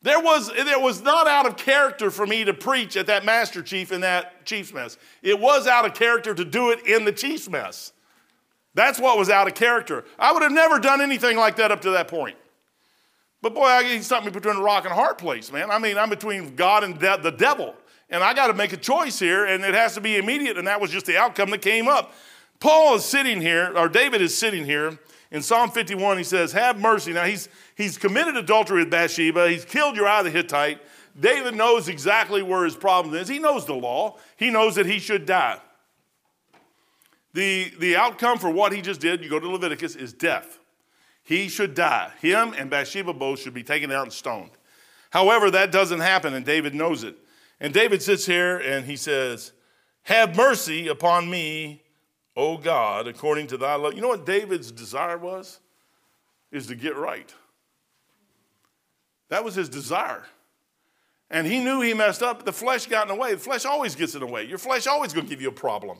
[0.00, 3.62] There was, it was not out of character for me to preach at that master
[3.62, 4.98] chief in that chief's mess.
[5.22, 7.92] It was out of character to do it in the chief's mess.
[8.74, 10.04] That's what was out of character.
[10.18, 12.36] I would have never done anything like that up to that point.
[13.44, 15.70] But boy, I, he's something between a rock and a hard place, man.
[15.70, 17.74] I mean, I'm between God and de- the devil.
[18.08, 20.66] And I got to make a choice here, and it has to be immediate, and
[20.66, 22.14] that was just the outcome that came up.
[22.58, 24.98] Paul is sitting here, or David is sitting here,
[25.30, 27.12] in Psalm 51, he says, Have mercy.
[27.12, 29.50] Now, he's, he's committed adultery with Bathsheba.
[29.50, 30.80] He's killed Uriah the Hittite.
[31.20, 33.28] David knows exactly where his problem is.
[33.28, 35.58] He knows the law, he knows that he should die.
[37.34, 40.60] The, the outcome for what he just did, you go to Leviticus, is death.
[41.24, 42.12] He should die.
[42.20, 44.50] Him and Bathsheba both should be taken out and stoned.
[45.10, 47.16] However, that doesn't happen, and David knows it.
[47.60, 49.52] And David sits here and he says,
[50.02, 51.82] Have mercy upon me,
[52.36, 53.94] O God, according to thy love.
[53.94, 55.60] You know what David's desire was?
[56.50, 57.32] Is to get right.
[59.28, 60.24] That was his desire.
[61.30, 62.44] And he knew he messed up.
[62.44, 63.32] The flesh got in the way.
[63.32, 64.44] The flesh always gets in the way.
[64.44, 65.98] Your flesh always going to give you a problem.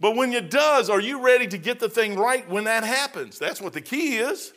[0.00, 3.38] But when it does, are you ready to get the thing right when that happens?
[3.38, 4.52] That's what the key is.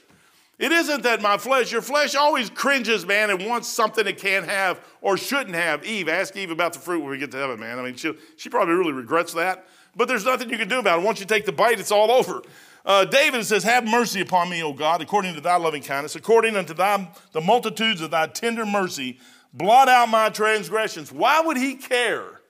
[0.59, 4.45] It isn't that my flesh, your flesh always cringes, man, and wants something it can't
[4.47, 5.83] have or shouldn't have.
[5.83, 7.79] Eve, ask Eve about the fruit when we get to heaven, man.
[7.79, 10.99] I mean, she, she probably really regrets that but there's nothing you can do about
[10.99, 11.05] it.
[11.05, 12.41] Once you take the bite, it's all over.
[12.85, 16.55] Uh, David says, Have mercy upon me, O God, according to thy loving kindness, according
[16.55, 19.19] unto thy, the multitudes of thy tender mercy,
[19.53, 21.11] blot out my transgressions.
[21.11, 22.40] Why would he care?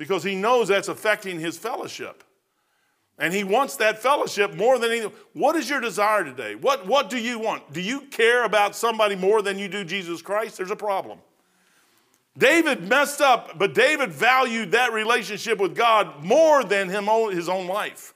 [0.00, 2.24] Because he knows that's affecting his fellowship.
[3.18, 5.12] And he wants that fellowship more than anything.
[5.34, 6.54] What is your desire today?
[6.54, 7.70] What, what do you want?
[7.74, 10.56] Do you care about somebody more than you do Jesus Christ?
[10.56, 11.18] There's a problem.
[12.38, 17.66] David messed up, but David valued that relationship with God more than him his own
[17.66, 18.14] life,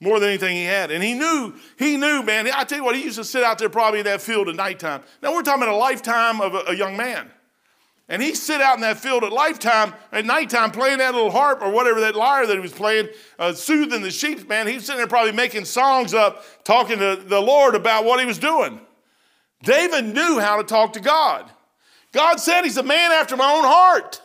[0.00, 0.90] more than anything he had.
[0.90, 2.48] And he knew, he knew, man.
[2.48, 4.56] I tell you what, he used to sit out there probably in that field at
[4.56, 5.02] nighttime.
[5.22, 7.30] Now we're talking about a lifetime of a, a young man.
[8.08, 11.62] And he sit out in that field at lifetime, at nighttime, playing that little harp
[11.62, 14.66] or whatever that lyre that he was playing, uh, soothing the sheep, man.
[14.66, 18.38] He's sitting there probably making songs up, talking to the Lord about what he was
[18.38, 18.78] doing.
[19.62, 21.50] David knew how to talk to God.
[22.12, 24.20] God said he's a man after my own heart.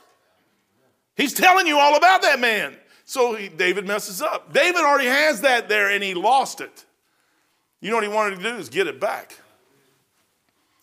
[1.15, 2.75] He's telling you all about that man.
[3.05, 4.53] So he, David messes up.
[4.53, 6.85] David already has that there and he lost it.
[7.81, 9.37] You know what he wanted to do is get it back.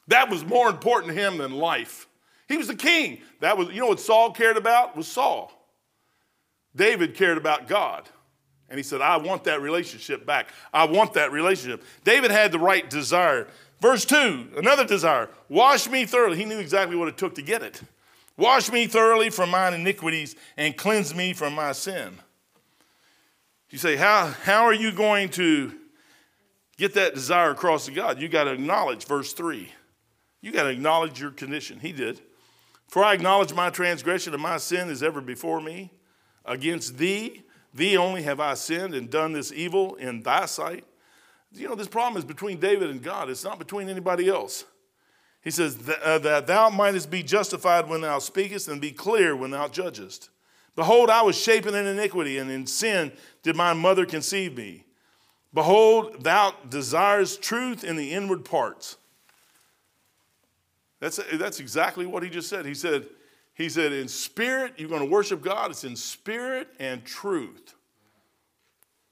[0.09, 2.09] That was more important to him than life.
[2.49, 3.21] He was the king.
[3.41, 4.97] That was, you know what Saul cared about?
[4.97, 5.53] Was Saul.
[6.75, 8.09] David cared about God.
[8.69, 10.49] And he said, I want that relationship back.
[10.73, 11.85] I want that relationship.
[12.05, 13.47] David had the right desire.
[13.81, 16.37] Verse 2, another desire wash me thoroughly.
[16.37, 17.81] He knew exactly what it took to get it.
[18.37, 22.19] Wash me thoroughly from mine iniquities and cleanse me from my sin.
[23.71, 25.73] You say, How, how are you going to
[26.77, 28.21] get that desire across to God?
[28.21, 29.71] You got to acknowledge, verse 3.
[30.41, 31.81] You got to acknowledge your condition.
[31.81, 32.21] He did.
[32.89, 35.93] For I acknowledge my transgression and my sin is ever before me.
[36.45, 37.43] Against thee,
[37.75, 40.85] thee only have I sinned and done this evil in thy sight
[41.59, 44.65] you know, this problem is between David and God, it's not between anybody else.
[45.43, 49.51] He says, uh, That thou mightest be justified when thou speakest, and be clear when
[49.51, 50.31] thou judgest.
[50.75, 54.85] Behold, I was shapen in iniquity, and in sin did my mother conceive me.
[55.55, 58.97] Behold, thou desires truth in the inward parts.
[61.07, 62.67] That's, that's exactly what he just said.
[62.67, 63.07] He said,
[63.55, 65.71] he said, in spirit, you're going to worship God.
[65.71, 67.75] It's in spirit and truth.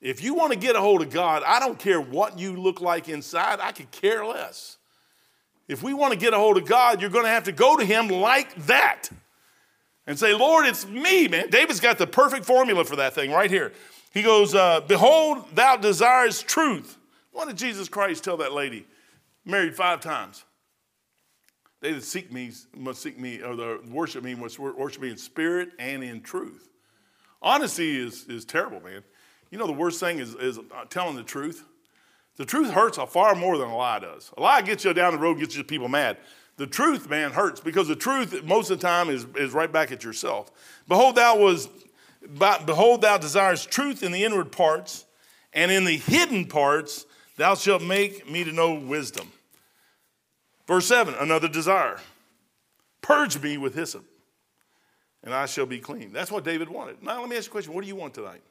[0.01, 2.81] If you want to get a hold of God, I don't care what you look
[2.81, 4.77] like inside, I could care less.
[5.69, 7.77] If we want to get a hold of God, you're going to have to go
[7.77, 9.09] to Him like that
[10.09, 11.49] and say, Lord, it's me, man.
[11.49, 13.73] David's got the perfect formula for that thing right here.
[14.13, 16.99] He goes, uh, Behold, thou desires truth.
[17.31, 18.85] What did Jesus Christ tell that lady?
[19.45, 20.45] Married five times.
[21.85, 25.19] They that seek me must seek me, or the worship me must worship me in
[25.19, 26.71] spirit and in truth.
[27.43, 29.05] Honesty is, is terrible, man.
[29.51, 31.63] You know, the worst thing is, is telling the truth.
[32.39, 34.33] The truth hurts far more than a lie does.
[34.39, 36.17] A lie gets you down the road, gets you people mad.
[36.57, 39.93] The truth, man, hurts because the truth most of the time is, is right back
[39.93, 40.51] at yourself.
[40.89, 41.69] Behold, thou was
[42.65, 45.05] behold, thou desires truth in the inward parts,
[45.53, 47.05] and in the hidden parts
[47.37, 49.31] thou shalt make me to know wisdom.
[50.67, 51.99] Verse 7, another desire.
[53.03, 54.05] Purge me with hyssop,
[55.23, 56.13] and I shall be clean.
[56.13, 57.03] That's what David wanted.
[57.03, 57.75] Now let me ask you a question.
[57.75, 58.43] What do you want tonight?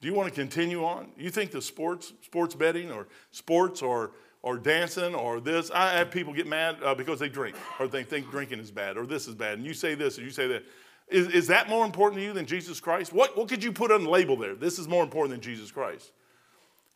[0.00, 1.08] Do you want to continue on?
[1.16, 6.10] You think the sports, sports betting or sports or, or dancing or this, I have
[6.10, 9.28] people get mad uh, because they drink or they think drinking is bad or this
[9.28, 9.58] is bad.
[9.58, 10.64] And you say this or you say that.
[11.08, 13.12] Is, is that more important to you than Jesus Christ?
[13.12, 14.54] What, what could you put on the label there?
[14.54, 16.12] This is more important than Jesus Christ.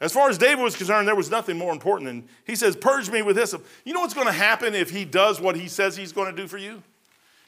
[0.04, 3.08] As far as David was concerned, there was nothing more important than he says, Purge
[3.08, 3.54] me with this.
[3.86, 6.42] You know what's going to happen if he does what he says he's going to
[6.42, 6.82] do for you?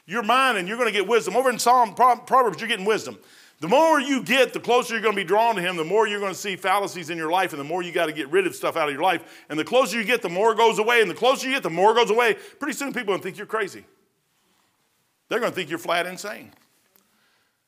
[0.07, 1.37] You're mine and you're going to get wisdom.
[1.37, 3.19] Over in Psalm, Proverbs, you're getting wisdom.
[3.61, 6.09] The more you get, the closer you're going to be drawn to him, the more
[6.09, 8.31] you're going to see fallacies in your life, and the more you got to get
[8.31, 9.45] rid of stuff out of your life.
[9.51, 11.03] And the closer you get, the more goes away.
[11.03, 12.39] And the closer you get, the more goes away.
[12.59, 13.85] Pretty soon people are going to think you're crazy.
[15.29, 16.53] They're going to think you're flat insane.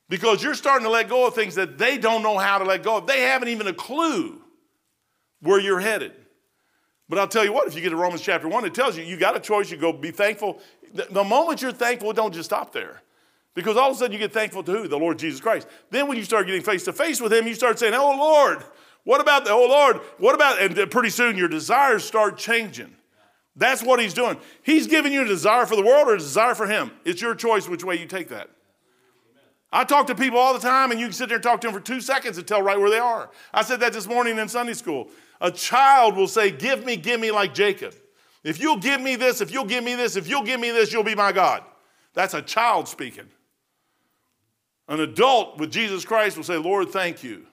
[0.09, 2.83] Because you're starting to let go of things that they don't know how to let
[2.83, 3.07] go of.
[3.07, 4.43] They haven't even a clue
[5.41, 6.13] where you're headed.
[7.09, 9.03] But I'll tell you what, if you get to Romans chapter 1, it tells you
[9.03, 9.71] you got a choice.
[9.71, 10.61] You go be thankful.
[10.93, 13.03] The, moment you're thankful, don't just stop there.
[13.55, 14.89] Because all of a sudden you get thankful to who?
[14.89, 15.67] The Lord Jesus Christ.
[15.91, 18.63] Then when you start getting face to face with Him, you start saying, Oh Lord,
[19.05, 22.95] what about the, oh Lord, what about, and pretty soon your desires start changing.
[23.57, 24.37] That's what He's doing.
[24.63, 26.91] He's giving you a desire for the world or a desire for Him.
[27.05, 28.51] It's your choice which way you take that.
[29.73, 31.67] I talk to people all the time, and you can sit there and talk to
[31.67, 33.31] them for two seconds and tell right where they are.
[33.53, 35.11] I said that this morning in Sunday school.
[35.41, 37.95] A child will say, Give me, give me, like Jacob.
[38.45, 40.93] If you'll give me this, if you'll give me this, if you'll give me this,
[40.93, 41.63] you'll be my God.
[42.15, 43.29] That's a child speaking.
[44.89, 47.47] An adult with Jesus Christ will say, Lord, thank you.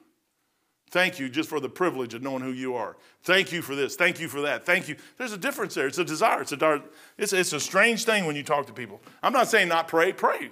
[0.91, 2.95] Thank you just for the privilege of knowing who you are.
[3.23, 3.95] Thank you for this.
[3.95, 4.65] Thank you for that.
[4.65, 4.95] Thank you.
[5.17, 5.87] There's a difference there.
[5.87, 6.41] It's a desire.
[6.41, 6.83] It's a,
[7.17, 9.01] it's, it's a strange thing when you talk to people.
[9.21, 10.51] I'm not saying not pray, pray.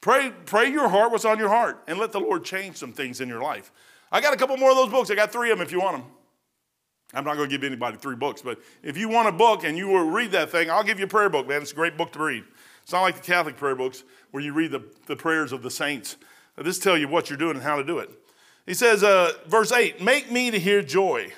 [0.00, 3.20] Pray, pray your heart, what's on your heart, and let the Lord change some things
[3.20, 3.70] in your life.
[4.10, 5.10] I got a couple more of those books.
[5.10, 6.06] I got three of them if you want them.
[7.14, 9.76] I'm not going to give anybody three books, but if you want a book and
[9.76, 11.60] you will read that thing, I'll give you a prayer book, man.
[11.60, 12.44] It's a great book to read.
[12.82, 15.70] It's not like the Catholic prayer books where you read the, the prayers of the
[15.70, 16.16] saints.
[16.56, 18.10] This tell you what you're doing and how to do it.
[18.66, 21.32] He says, uh, verse 8, make me to hear joy.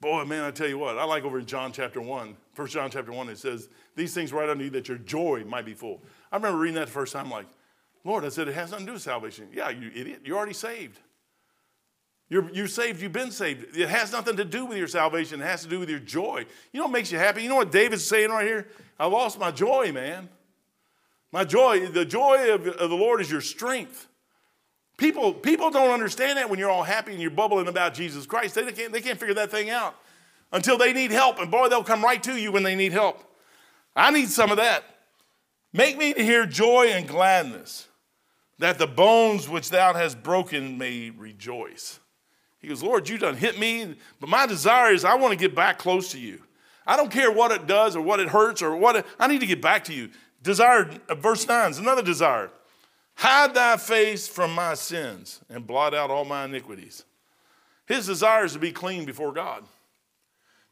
[0.00, 2.90] Boy, man, I tell you what, I like over in John chapter 1, 1 John
[2.90, 6.02] chapter 1, it says, These things write unto you that your joy might be full.
[6.30, 7.46] I remember reading that the first time, like,
[8.04, 9.48] Lord, I said, it has nothing to do with salvation.
[9.52, 10.20] Yeah, you idiot.
[10.24, 11.00] You're already saved.
[12.28, 13.76] You're, you're saved, you've been saved.
[13.76, 16.44] It has nothing to do with your salvation, it has to do with your joy.
[16.72, 17.42] You know what makes you happy?
[17.42, 18.66] You know what David's saying right here?
[18.98, 20.28] I lost my joy, man.
[21.32, 24.08] My joy, the joy of, of the Lord is your strength.
[24.96, 28.54] People, people don't understand that when you're all happy and you're bubbling about Jesus Christ.
[28.54, 29.94] They can't, they can't figure that thing out
[30.52, 31.38] until they need help.
[31.38, 33.22] And boy, they'll come right to you when they need help.
[33.94, 34.84] I need some of that.
[35.72, 37.88] Make me to hear joy and gladness,
[38.58, 42.00] that the bones which thou hast broken may rejoice.
[42.66, 45.54] He goes, Lord, you done hit me, but my desire is I want to get
[45.54, 46.42] back close to you.
[46.84, 49.38] I don't care what it does or what it hurts or what it, I need
[49.38, 50.10] to get back to you.
[50.42, 52.50] Desire, uh, verse 9 is another desire.
[53.14, 57.04] Hide thy face from my sins and blot out all my iniquities.
[57.86, 59.62] His desire is to be clean before God.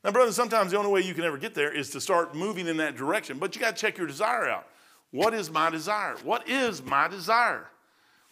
[0.02, 2.66] Now, brother, sometimes the only way you can ever get there is to start moving
[2.66, 4.66] in that direction, but you got to check your desire out.
[5.12, 6.16] What is my desire?
[6.24, 7.68] What is my desire?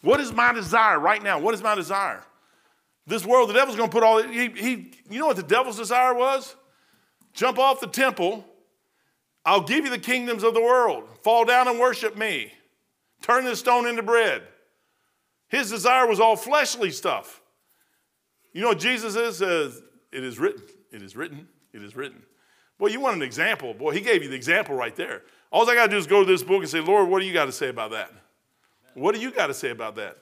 [0.01, 1.38] What is my desire right now?
[1.38, 2.25] What is my desire?
[3.07, 5.77] This world, the devil's going to put all, he, he, you know what the devil's
[5.77, 6.55] desire was?
[7.33, 8.45] Jump off the temple.
[9.45, 11.09] I'll give you the kingdoms of the world.
[11.23, 12.53] Fall down and worship me.
[13.23, 14.43] Turn this stone into bread.
[15.49, 17.43] His desire was all fleshly stuff.
[18.53, 19.38] You know what Jesus is?
[19.38, 20.62] Says, it is written.
[20.93, 21.49] It is written.
[21.73, 22.23] It is written.
[22.79, 23.75] Boy, you want an example.
[23.75, 25.23] Boy, he gave you the example right there.
[25.51, 27.27] All I got to do is go to this book and say, Lord, what do
[27.27, 28.11] you got to say about that?
[28.95, 30.19] What do you got to say about that?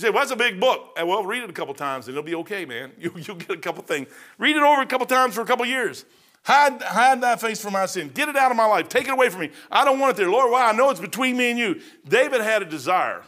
[0.00, 0.96] You say, well, that's a big book.
[0.96, 2.92] Well, read it a couple times and it'll be okay, man.
[2.98, 4.08] You, will get a couple things.
[4.38, 6.06] Read it over a couple times for a couple years.
[6.42, 8.10] Hide, hide that face from my sin.
[8.14, 8.88] Get it out of my life.
[8.88, 9.50] Take it away from me.
[9.70, 10.30] I don't want it there.
[10.30, 10.70] Lord, why?
[10.70, 11.82] I know it's between me and you.
[12.08, 13.22] David had a desire.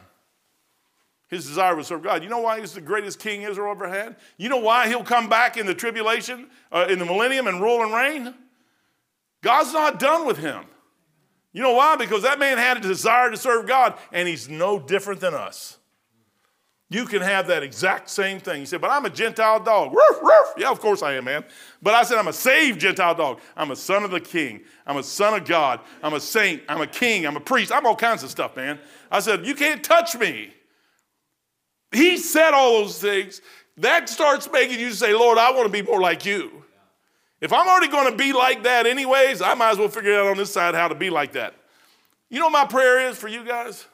[1.28, 2.22] His desire was to serve God.
[2.22, 4.16] You know why he's the greatest king Israel ever had?
[4.38, 7.82] You know why he'll come back in the tribulation, uh, in the millennium, and rule
[7.82, 8.34] and reign?
[9.42, 10.64] God's not done with him.
[11.52, 11.96] You know why?
[11.96, 15.78] Because that man had a desire to serve God, and he's no different than us.
[16.92, 18.60] You can have that exact same thing.
[18.60, 19.92] You say, but I'm a Gentile dog.
[19.94, 20.52] Roof, roof.
[20.58, 21.44] Yeah, of course I am, man.
[21.80, 23.40] But I said, I'm a saved Gentile dog.
[23.56, 24.60] I'm a son of the king.
[24.86, 25.80] I'm a son of God.
[26.02, 26.62] I'm a saint.
[26.68, 27.26] I'm a king.
[27.26, 27.72] I'm a priest.
[27.72, 28.78] I'm all kinds of stuff, man.
[29.10, 30.52] I said, you can't touch me.
[31.92, 33.40] He said all those things.
[33.78, 36.62] That starts making you say, Lord, I want to be more like you.
[37.40, 40.26] If I'm already going to be like that anyways, I might as well figure out
[40.26, 41.54] on this side how to be like that.
[42.28, 43.86] You know what my prayer is for you guys?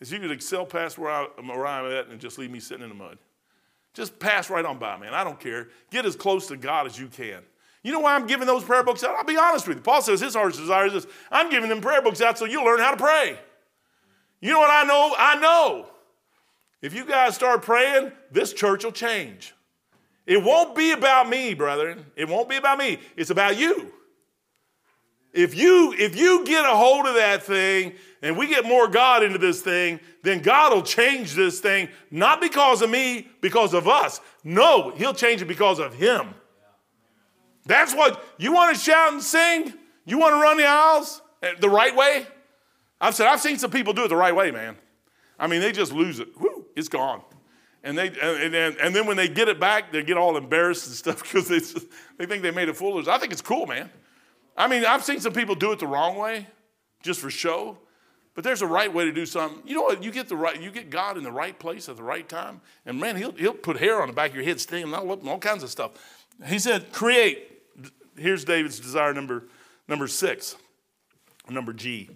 [0.00, 2.82] Is you could excel past where, I, where I'm at and just leave me sitting
[2.82, 3.18] in the mud.
[3.94, 5.14] Just pass right on by, man.
[5.14, 5.68] I don't care.
[5.90, 7.42] Get as close to God as you can.
[7.84, 9.14] You know why I'm giving those prayer books out?
[9.14, 9.82] I'll be honest with you.
[9.82, 11.06] Paul says his heart's desire is this.
[11.30, 13.38] I'm giving them prayer books out so you'll learn how to pray.
[14.40, 15.14] You know what I know?
[15.16, 15.86] I know.
[16.82, 19.54] If you guys start praying, this church will change.
[20.26, 22.06] It won't be about me, brethren.
[22.16, 22.98] It won't be about me.
[23.16, 23.92] It's about you.
[25.34, 29.24] If you if you get a hold of that thing and we get more God
[29.24, 33.88] into this thing, then God will change this thing not because of me, because of
[33.88, 34.20] us.
[34.44, 36.34] No, he'll change it because of him.
[37.66, 39.74] That's what you want to shout and sing?
[40.06, 42.26] You want to run the aisles eh, the right way?
[43.00, 44.76] I've said I've seen some people do it the right way, man.
[45.36, 46.28] I mean, they just lose it.
[46.40, 47.22] Whoo, it's gone.
[47.82, 50.86] And, they, and, and, and then when they get it back, they get all embarrassed
[50.86, 51.58] and stuff because they,
[52.18, 53.12] they think they made a fool of us.
[53.12, 53.90] I think it's cool, man.
[54.56, 56.46] I mean, I've seen some people do it the wrong way,
[57.02, 57.78] just for show.
[58.34, 59.62] But there's a right way to do something.
[59.64, 60.02] You know what?
[60.02, 62.60] You get the right, you get God in the right place at the right time,
[62.84, 65.38] and man, he'll, he'll put hair on the back of your head, sting, all, all
[65.38, 65.92] kinds of stuff.
[66.46, 67.50] He said, create.
[68.16, 69.44] Here's David's desire number,
[69.88, 70.56] number six,
[71.48, 72.10] number G.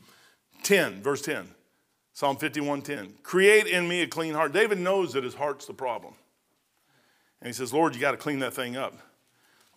[0.62, 1.48] 10, verse 10.
[2.18, 3.22] Psalm 51:10.
[3.22, 4.52] Create in me a clean heart.
[4.52, 6.14] David knows that his heart's the problem.
[7.40, 8.92] And he says, Lord, you got to clean that thing up.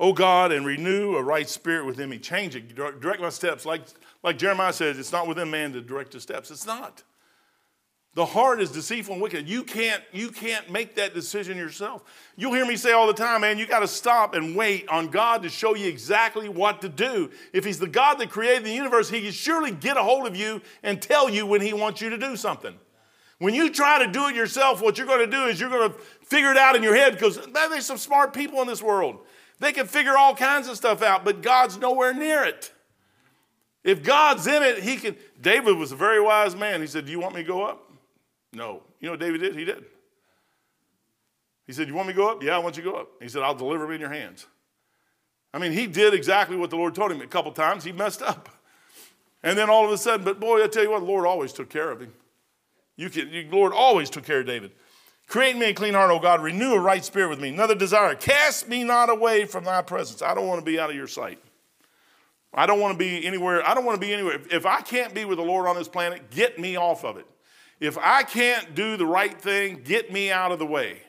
[0.01, 2.17] Oh God, and renew a right spirit within me.
[2.17, 2.73] Change it.
[2.73, 3.67] Direct my steps.
[3.67, 3.83] Like,
[4.23, 6.49] like Jeremiah says, it's not within man to direct his steps.
[6.49, 7.03] It's not.
[8.15, 9.47] The heart is deceitful and wicked.
[9.47, 12.03] You can't, you can't make that decision yourself.
[12.35, 15.09] You'll hear me say all the time, man, you got to stop and wait on
[15.09, 17.29] God to show you exactly what to do.
[17.53, 20.35] If He's the God that created the universe, He can surely get a hold of
[20.35, 22.73] you and tell you when He wants you to do something.
[23.37, 25.91] When you try to do it yourself, what you're going to do is you're going
[25.91, 29.19] to figure it out in your head because there's some smart people in this world.
[29.61, 32.73] They can figure all kinds of stuff out, but God's nowhere near it.
[33.83, 35.15] If God's in it, He can.
[35.39, 36.81] David was a very wise man.
[36.81, 37.91] He said, Do you want me to go up?
[38.51, 38.81] No.
[38.99, 39.55] You know what David did?
[39.55, 39.85] He did.
[41.67, 42.41] He said, You want me to go up?
[42.41, 43.09] Yeah, I want you to go up.
[43.21, 44.47] He said, I'll deliver him in your hands.
[45.53, 47.21] I mean, he did exactly what the Lord told him.
[47.21, 48.49] A couple times he messed up.
[49.43, 51.53] And then all of a sudden, but boy, I tell you what, the Lord always
[51.53, 52.13] took care of him.
[52.95, 54.71] You can, you, Lord always took care of David.
[55.31, 56.43] Create me a clean heart, O God.
[56.43, 57.47] Renew a right spirit with me.
[57.47, 58.15] Another desire.
[58.15, 60.21] Cast me not away from thy presence.
[60.21, 61.39] I don't want to be out of your sight.
[62.53, 63.65] I don't want to be anywhere.
[63.65, 64.41] I don't want to be anywhere.
[64.51, 67.25] If I can't be with the Lord on this planet, get me off of it.
[67.79, 71.01] If I can't do the right thing, get me out of the way.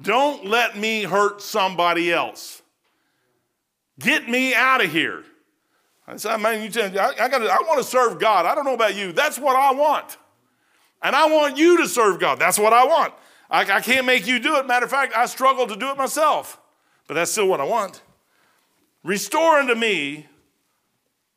[0.00, 2.62] Don't let me hurt somebody else.
[4.00, 5.22] Get me out of here.
[6.08, 8.44] I said, man, you tell, I, I, gotta, I want to serve God.
[8.44, 9.12] I don't know about you.
[9.12, 10.16] That's what I want.
[11.02, 12.38] And I want you to serve God.
[12.38, 13.12] That's what I want.
[13.50, 14.66] I, I can't make you do it.
[14.66, 16.60] Matter of fact, I struggle to do it myself.
[17.06, 18.00] But that's still what I want.
[19.02, 20.26] Restore unto me,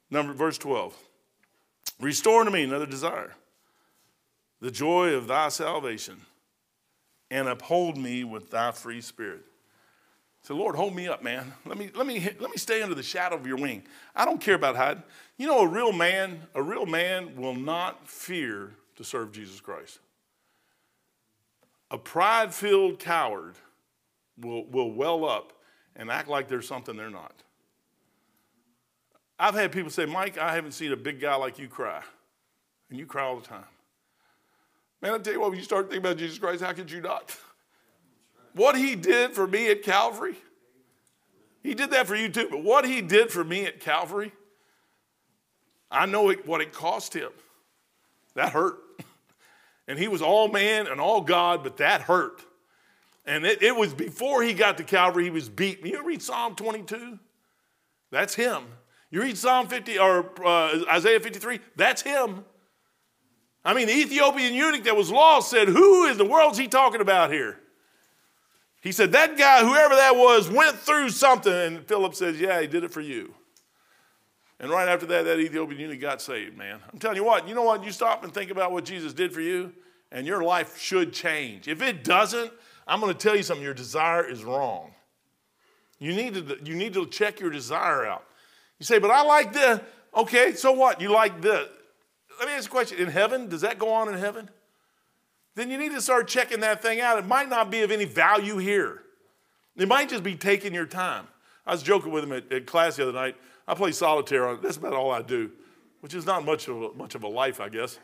[0.09, 0.95] number verse 12.
[1.99, 3.35] Restore unto me another desire
[4.61, 6.19] the joy of thy salvation
[7.29, 9.41] and uphold me with thy free spirit.
[10.41, 11.53] So, Lord, hold me up, man.
[11.65, 13.83] Let me, let, me, let me stay under the shadow of your wing.
[14.15, 15.03] I don't care about hiding.
[15.37, 19.99] You know, a real man, a real man will not fear to serve Jesus Christ.
[21.91, 23.55] A pride filled coward
[24.39, 25.53] will, will well up
[25.95, 27.33] and act like there's something they're not.
[29.37, 32.01] I've had people say, Mike, I haven't seen a big guy like you cry.
[32.89, 33.65] And you cry all the time.
[35.01, 37.01] Man, I tell you what, when you start thinking about Jesus Christ, how could you
[37.01, 37.37] not?
[38.53, 40.35] What he did for me at Calvary,
[41.61, 44.31] he did that for you too, but what he did for me at Calvary,
[45.91, 47.31] I know it, what it cost him.
[48.35, 48.77] That hurt.
[49.87, 52.41] And he was all man and all God, but that hurt.
[53.25, 55.87] And it, it was before he got to Calvary, he was beaten.
[55.87, 57.19] You read Psalm 22?
[58.11, 58.63] That's him.
[59.09, 61.59] You read Psalm 50 or uh, Isaiah 53?
[61.75, 62.45] That's him.
[63.63, 67.01] I mean, the Ethiopian eunuch that was lost said, Who in the world's he talking
[67.01, 67.59] about here?
[68.81, 71.51] He said, That guy, whoever that was, went through something.
[71.51, 73.33] And Philip says, Yeah, he did it for you.
[74.59, 76.79] And right after that, that Ethiopian eunuch got saved, man.
[76.91, 77.83] I'm telling you what, you know what?
[77.83, 79.73] You stop and think about what Jesus did for you,
[80.11, 81.67] and your life should change.
[81.67, 82.51] If it doesn't,
[82.87, 84.91] I'm going to tell you something your desire is wrong.
[85.99, 88.23] You need to, you need to check your desire out.
[88.79, 89.79] You say, But I like this.
[90.15, 91.01] Okay, so what?
[91.01, 91.67] You like this
[92.39, 92.97] let me ask you a question.
[92.99, 94.49] In heaven, does that go on in heaven?
[95.55, 97.17] Then you need to start checking that thing out.
[97.17, 99.03] It might not be of any value here.
[99.77, 101.27] It might just be taking your time.
[101.65, 103.35] I was joking with him at, at class the other night.
[103.67, 104.55] I play solitaire.
[104.57, 105.51] That's about all I do,
[106.01, 107.99] which is not much of a, much of a life, I guess.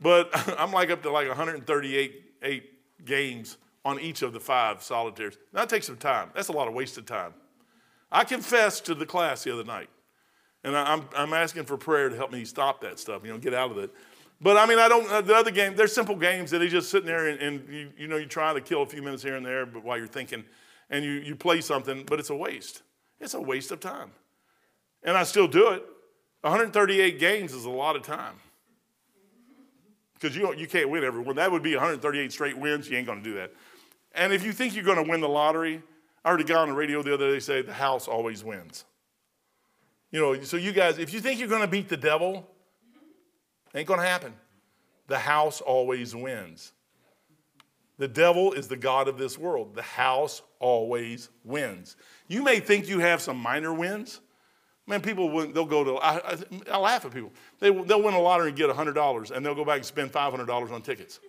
[0.00, 5.38] But I'm like up to like 138 eight games on each of the five solitaires.
[5.52, 6.30] That takes some time.
[6.34, 7.34] That's a lot of wasted time.
[8.10, 9.88] I confessed to the class the other night.
[10.64, 13.54] And I'm, I'm asking for prayer to help me stop that stuff, you know, get
[13.54, 13.90] out of it.
[14.40, 16.90] But I mean, I don't, uh, the other game, they're simple games that he's just
[16.90, 19.36] sitting there and, and you, you know, you try to kill a few minutes here
[19.36, 20.44] and there but while you're thinking
[20.90, 22.82] and you, you play something, but it's a waste.
[23.18, 24.12] It's a waste of time.
[25.04, 25.84] And I still do it.
[26.42, 28.34] 138 games is a lot of time.
[30.14, 31.36] Because you, you can't win every one.
[31.36, 32.88] That would be 138 straight wins.
[32.88, 33.52] You ain't going to do that.
[34.14, 35.82] And if you think you're going to win the lottery,
[36.24, 38.84] I heard a guy on the radio the other day say the house always wins.
[40.10, 42.48] You know, so you guys, if you think you're going to beat the devil,
[43.74, 44.34] ain't going to happen.
[45.08, 46.72] The house always wins.
[47.98, 49.74] The devil is the God of this world.
[49.74, 51.96] The house always wins.
[52.28, 54.20] You may think you have some minor wins.
[54.86, 56.38] Man, people, won't they'll go to, I, I,
[56.72, 57.32] I laugh at people.
[57.60, 60.72] They, they'll win a lottery and get $100 and they'll go back and spend $500
[60.72, 61.20] on tickets.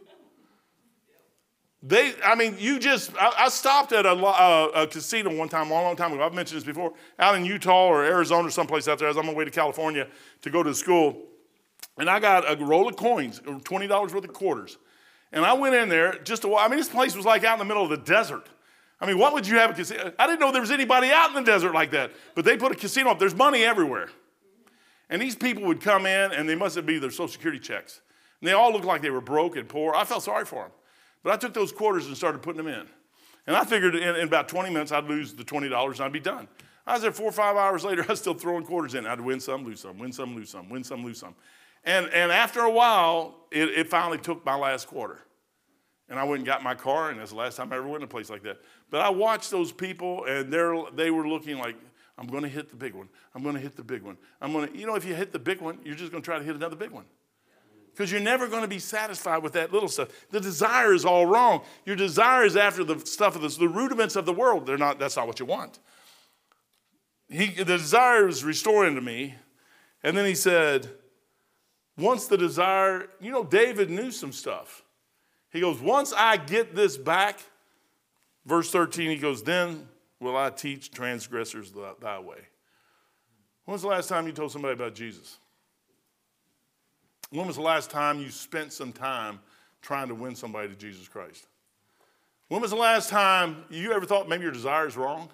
[1.85, 5.49] They, I mean, you just, I, I stopped at a, a, uh, a, casino one
[5.49, 6.23] time, a long, time ago.
[6.23, 9.27] I've mentioned this before, out in Utah or Arizona or someplace out there as I'm
[9.27, 10.07] on my way to California
[10.43, 11.21] to go to school.
[11.97, 14.77] And I got a roll of coins, $20 worth of quarters.
[15.33, 17.59] And I went in there just to, I mean, this place was like out in
[17.59, 18.47] the middle of the desert.
[19.03, 20.13] I mean, what would you have a casino?
[20.17, 22.13] I didn't know there was anybody out in the desert like that.
[22.35, 23.19] But they put a casino up.
[23.19, 24.07] There's money everywhere.
[25.09, 27.99] And these people would come in and they must have been their social security checks.
[28.39, 29.93] And they all looked like they were broke and poor.
[29.93, 30.71] I felt sorry for them.
[31.21, 32.87] But I took those quarters and started putting them in.
[33.45, 36.21] And I figured in, in about 20 minutes I'd lose the $20 and I'd be
[36.21, 36.47] done.
[36.87, 39.05] I was there four or five hours later, I was still throwing quarters in.
[39.05, 41.35] I'd win some, lose some, win some, lose some, win some, lose some.
[41.83, 45.19] And, and after a while, it, it finally took my last quarter.
[46.09, 48.01] And I went and got my car, and that's the last time I ever went
[48.01, 48.57] to a place like that.
[48.89, 51.75] But I watched those people, and they're, they were looking like,
[52.17, 53.09] I'm going to hit the big one.
[53.33, 54.17] I'm going to hit the big one.
[54.39, 56.25] I'm going to, you know, if you hit the big one, you're just going to
[56.25, 57.05] try to hit another big one
[57.93, 60.09] because you're never going to be satisfied with that little stuff.
[60.31, 61.61] The desire is all wrong.
[61.85, 64.65] Your desire is after the stuff of this, the rudiments of the world.
[64.65, 65.79] They're not, that's not what you want.
[67.29, 69.35] He, the desire is restoring to me.
[70.03, 70.89] And then he said,
[71.97, 74.83] once the desire, you know, David knew some stuff.
[75.51, 77.39] He goes, once I get this back,
[78.45, 79.87] verse 13, he goes, then
[80.19, 82.37] will I teach transgressors thy way.
[83.65, 85.37] When's the last time you told somebody about Jesus?
[87.29, 89.39] When was the last time you spent some time
[89.81, 91.47] trying to win somebody to Jesus Christ?
[92.47, 95.29] When was the last time you ever thought maybe your desire is wrong?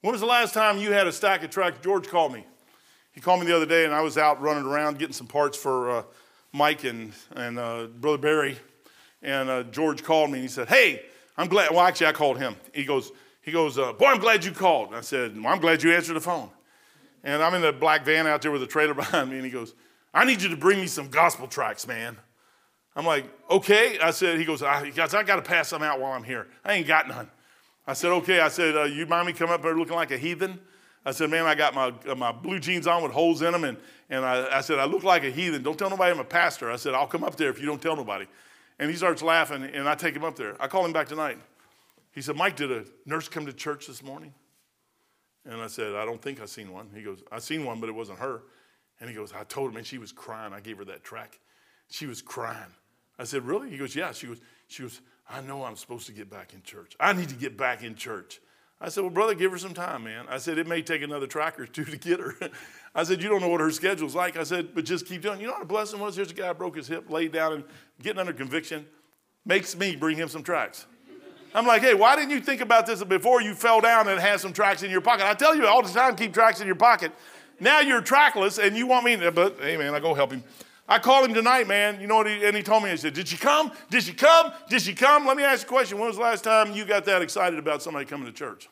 [0.00, 1.80] When was the last time you had a stack of tracts?
[1.82, 2.46] George called me.
[3.12, 5.56] He called me the other day, and I was out running around getting some parts
[5.56, 6.02] for uh,
[6.52, 8.58] Mike and, and uh, Brother Barry.
[9.22, 11.02] And uh, George called me, and he said, Hey,
[11.36, 11.70] I'm glad.
[11.70, 12.56] Well, actually, I called him.
[12.72, 13.12] He goes,
[13.42, 14.94] he goes, uh, Boy, I'm glad you called.
[14.94, 16.50] I said, well, I'm glad you answered the phone.
[17.22, 19.50] And I'm in the black van out there with a trailer behind me, and he
[19.50, 19.74] goes,
[20.12, 22.16] I need you to bring me some gospel tracts, man.
[22.96, 23.98] I'm like, okay.
[23.98, 26.46] I said, he goes, I, I got to pass some out while I'm here.
[26.64, 27.28] I ain't got none.
[27.86, 28.40] I said, okay.
[28.40, 30.60] I said, uh, you mind me coming up there looking like a heathen?
[31.04, 33.64] I said, man, I got my, uh, my blue jeans on with holes in them.
[33.64, 33.76] And,
[34.08, 35.62] and I, I said, I look like a heathen.
[35.62, 36.70] Don't tell nobody I'm a pastor.
[36.70, 38.26] I said, I'll come up there if you don't tell nobody.
[38.78, 40.56] And he starts laughing, and I take him up there.
[40.60, 41.38] I call him back tonight.
[42.12, 44.34] He said, Mike, did a nurse come to church this morning?
[45.44, 46.88] And I said, I don't think I seen one.
[46.94, 48.42] He goes, I seen one, but it wasn't her.
[49.00, 50.52] And he goes, I told him, and she was crying.
[50.52, 51.38] I gave her that tract.
[51.88, 52.72] She was crying.
[53.18, 53.70] I said, Really?
[53.70, 54.12] He goes, Yeah.
[54.12, 56.96] She goes, she goes, I know I'm supposed to get back in church.
[56.98, 58.40] I need to get back in church.
[58.80, 60.26] I said, Well, brother, give her some time, man.
[60.28, 62.34] I said, It may take another tract or two to get her.
[62.94, 64.36] I said, You don't know what her schedule's like.
[64.36, 65.40] I said, But just keep doing.
[65.40, 66.16] You know what a blessing was?
[66.16, 67.64] Here's a guy broke his hip, laid down, and
[68.02, 68.86] getting under conviction
[69.44, 70.86] makes me bring him some tracts.
[71.54, 74.40] I'm like, hey, why didn't you think about this before you fell down and had
[74.40, 75.24] some tracts in your pocket?
[75.24, 77.12] I tell you all the time, keep tracts in your pocket.
[77.60, 80.42] Now you're trackless and you want me to, but hey, man, I go help him.
[80.86, 82.00] I called him tonight, man.
[82.00, 82.26] You know what?
[82.26, 83.72] He, and he told me, he said, Did she come?
[83.88, 84.52] Did she come?
[84.68, 85.26] Did she come?
[85.26, 85.98] Let me ask you a question.
[85.98, 88.68] When was the last time you got that excited about somebody coming to church?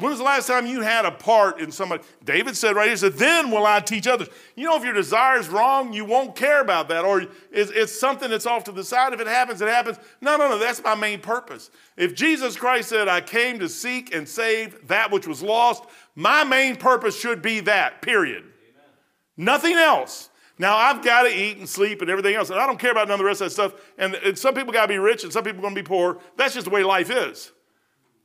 [0.00, 2.02] When was the last time you had a part in somebody?
[2.24, 4.28] David said right here, said, Then will I teach others.
[4.56, 7.04] You know, if your desire is wrong, you won't care about that.
[7.04, 7.20] Or
[7.52, 9.12] it's, it's something that's off to the side.
[9.12, 9.98] If it happens, it happens.
[10.22, 11.70] No, no, no, that's my main purpose.
[11.98, 15.84] If Jesus Christ said, I came to seek and save that which was lost,
[16.14, 18.49] my main purpose should be that, period.
[19.40, 20.28] Nothing else.
[20.58, 23.08] Now, I've got to eat and sleep and everything else, and I don't care about
[23.08, 23.72] none of the rest of that stuff.
[23.96, 26.18] And, and some people got to be rich and some people going to be poor.
[26.36, 27.50] That's just the way life is.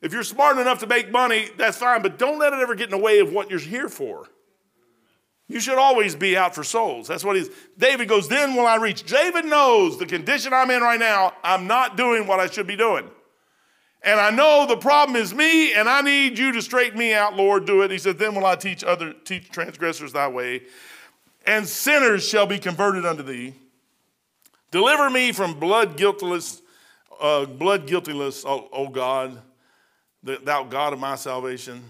[0.02, 2.86] If you're smart enough to make money, that's fine, but don't let it ever get
[2.86, 4.28] in the way of what you're here for.
[5.48, 7.08] You should always be out for souls.
[7.08, 7.50] That's what he's.
[7.78, 9.04] David goes, Then will I reach.
[9.06, 12.76] David knows the condition I'm in right now, I'm not doing what I should be
[12.76, 13.10] doing.
[14.02, 17.36] And I know the problem is me, and I need you to straighten me out,
[17.36, 17.66] Lord.
[17.66, 17.92] Do it.
[17.92, 20.64] He said, Then will I teach other teach transgressors thy way,
[21.46, 23.54] and sinners shall be converted unto thee.
[24.72, 26.62] Deliver me from blood guiltless,
[27.20, 29.42] uh, blood guiltless, O, o God,
[30.24, 31.82] thou God of my salvation,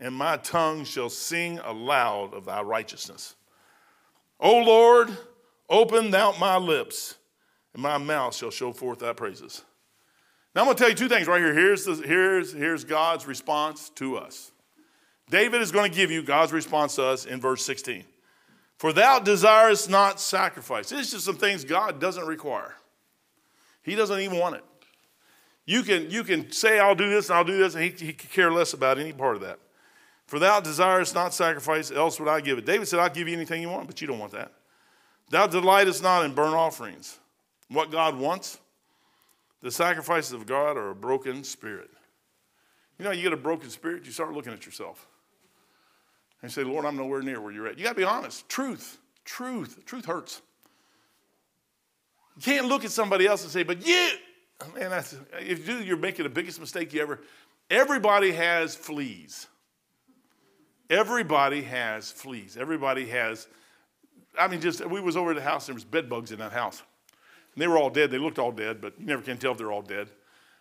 [0.00, 3.36] and my tongue shall sing aloud of thy righteousness.
[4.40, 5.16] O Lord,
[5.68, 7.16] open thou my lips,
[7.74, 9.62] and my mouth shall show forth thy praises.
[10.54, 11.54] Now I'm going to tell you two things right here.
[11.54, 14.50] Here's, the, here's, here's God's response to us.
[15.30, 18.04] David is going to give you God's response to us in verse 16.
[18.82, 20.88] For thou desirest not sacrifice.
[20.88, 22.74] This is just some things God doesn't require.
[23.84, 24.64] He doesn't even want it.
[25.64, 28.12] You can, you can say, I'll do this and I'll do this, and he, he
[28.12, 29.60] could care less about any part of that.
[30.26, 32.66] For thou desirest not sacrifice, else would I give it.
[32.66, 34.50] David said, I'll give you anything you want, but you don't want that.
[35.30, 37.20] Thou delightest not in burnt offerings.
[37.68, 38.58] What God wants,
[39.60, 41.90] the sacrifices of God are a broken spirit.
[42.98, 45.06] You know, you get a broken spirit, you start looking at yourself.
[46.42, 47.78] And you say, Lord, I'm nowhere near where you're at.
[47.78, 48.48] You got to be honest.
[48.48, 50.42] Truth, truth, truth hurts.
[52.36, 54.10] You can't look at somebody else and say, but you,
[54.74, 57.20] man, that's, if you do, you're making the biggest mistake you ever.
[57.70, 59.46] Everybody has fleas.
[60.90, 62.56] Everybody has fleas.
[62.56, 63.46] Everybody has,
[64.38, 66.52] I mean, just, we was over at the house, there was bed bugs in that
[66.52, 66.82] house.
[67.54, 68.10] And they were all dead.
[68.10, 70.08] They looked all dead, but you never can tell if they're all dead.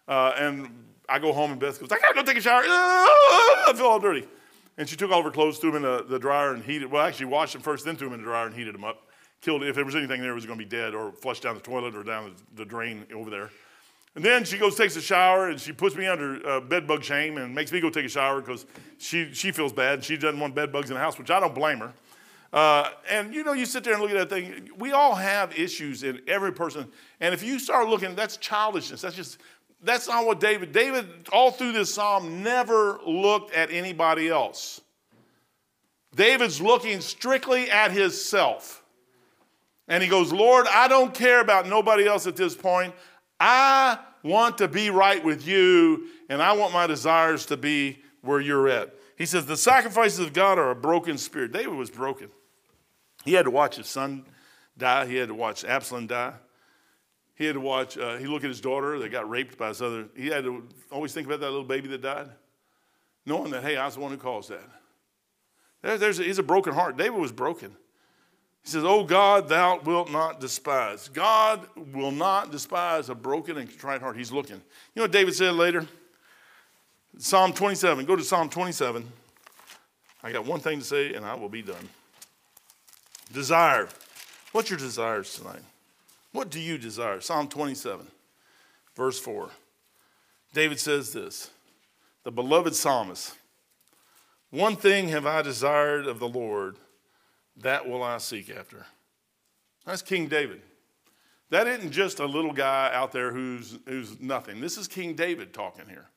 [0.08, 0.70] Uh, and
[1.08, 2.64] I go home and Beth goes, I gotta go take a shower.
[2.66, 4.28] I feel all dirty.
[4.78, 6.90] And she took all of her clothes, threw them in the, the dryer and heated,
[6.90, 9.08] well, actually washed them first, then threw them in the dryer and heated them up.
[9.42, 11.62] Killed, if there was anything there, it was gonna be dead or flushed down the
[11.62, 13.50] toilet or down the, the drain over there.
[14.16, 17.04] And then she goes, takes a shower, and she puts me under uh, bed bug
[17.04, 18.66] shame and makes me go take a shower because
[18.98, 20.04] she, she feels bad.
[20.04, 21.94] She doesn't want bed bugs in the house, which I don't blame her.
[22.52, 24.70] Uh, and you know, you sit there and look at that thing.
[24.78, 26.92] We all have issues in every person.
[27.22, 29.02] And if you start looking, that's childishness.
[29.02, 29.38] That's just,
[29.84, 34.82] that's not what David, David, all through this psalm, never looked at anybody else.
[36.16, 38.84] David's looking strictly at himself.
[39.88, 42.94] And he goes, Lord, I don't care about nobody else at this point.
[43.40, 48.40] I want to be right with you, and I want my desires to be where
[48.40, 48.94] you're at.
[49.18, 51.52] He says, The sacrifices of God are a broken spirit.
[51.52, 52.30] David was broken.
[53.26, 54.26] He had to watch his son
[54.78, 56.34] die, he had to watch Absalom die.
[57.42, 59.82] He had to watch, uh, he looked at his daughter that got raped by his
[59.82, 60.06] other.
[60.16, 62.30] He had to always think about that little baby that died,
[63.26, 64.70] knowing that, hey, I was the one who caused that.
[65.82, 66.98] There, there's a, he's a broken heart.
[66.98, 67.72] David was broken.
[68.64, 71.08] He says, Oh God, thou wilt not despise.
[71.08, 74.16] God will not despise a broken and contrite heart.
[74.16, 74.58] He's looking.
[74.58, 75.88] You know what David said later?
[77.18, 78.06] Psalm 27.
[78.06, 79.12] Go to Psalm 27.
[80.22, 81.90] I got one thing to say and I will be done.
[83.34, 83.90] Desire.
[84.52, 85.64] What's your desires tonight?
[86.32, 87.20] What do you desire?
[87.20, 88.08] Psalm 27,
[88.96, 89.50] verse 4.
[90.54, 91.50] David says this
[92.24, 93.36] The beloved psalmist,
[94.50, 96.78] one thing have I desired of the Lord
[97.58, 98.86] that will I seek after.
[99.86, 100.62] That's King David.
[101.50, 104.62] That isn't just a little guy out there who's, who's nothing.
[104.62, 106.08] This is King David talking here.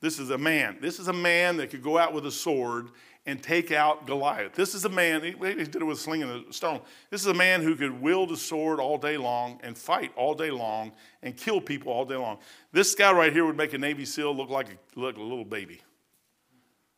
[0.00, 0.78] This is a man.
[0.80, 2.88] This is a man that could go out with a sword
[3.26, 4.52] and take out Goliath.
[4.52, 6.80] This is a man, he, he did it with a sling and a stone.
[7.10, 10.34] This is a man who could wield a sword all day long and fight all
[10.34, 12.38] day long and kill people all day long.
[12.72, 15.44] This guy right here would make a Navy SEAL look like a, look a little
[15.44, 15.80] baby.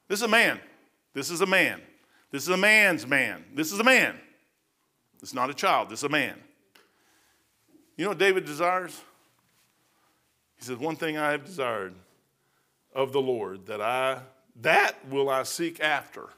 [0.08, 0.60] This is a man.
[1.14, 1.80] This is a man.
[2.32, 3.44] This is a man's man.
[3.54, 4.18] This is a man.
[5.22, 5.90] It's not a child.
[5.90, 6.36] This is a man.
[7.96, 9.00] You know what David desires?
[10.58, 11.94] He says, One thing I have desired
[12.94, 14.20] of the Lord that I
[14.62, 16.28] that will I seek after.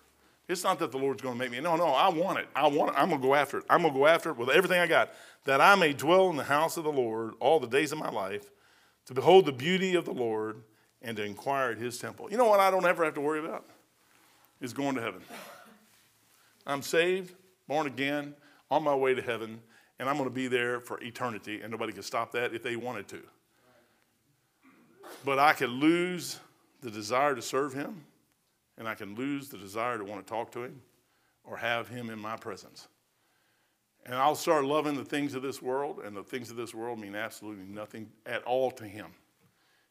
[0.48, 1.60] It's not that the Lord's going to make me.
[1.60, 2.48] No, no, I want it.
[2.56, 2.98] I want it.
[2.98, 3.64] I'm going to go after it.
[3.68, 5.10] I'm going to go after it with everything I got,
[5.44, 8.10] that I may dwell in the house of the Lord all the days of my
[8.10, 8.50] life,
[9.06, 10.62] to behold the beauty of the Lord
[11.02, 12.28] and to inquire at his temple.
[12.30, 13.64] You know what I don't ever have to worry about?
[14.60, 15.20] Is going to heaven.
[16.66, 17.34] I'm saved,
[17.68, 18.34] born again,
[18.70, 19.60] on my way to heaven,
[19.98, 22.76] and I'm going to be there for eternity, and nobody can stop that if they
[22.76, 23.20] wanted to.
[25.24, 26.38] But I could lose
[26.80, 28.04] the desire to serve him,
[28.76, 30.80] and I can lose the desire to want to talk to him
[31.44, 32.88] or have him in my presence.
[34.06, 36.98] And I'll start loving the things of this world, and the things of this world
[36.98, 39.06] mean absolutely nothing at all to him.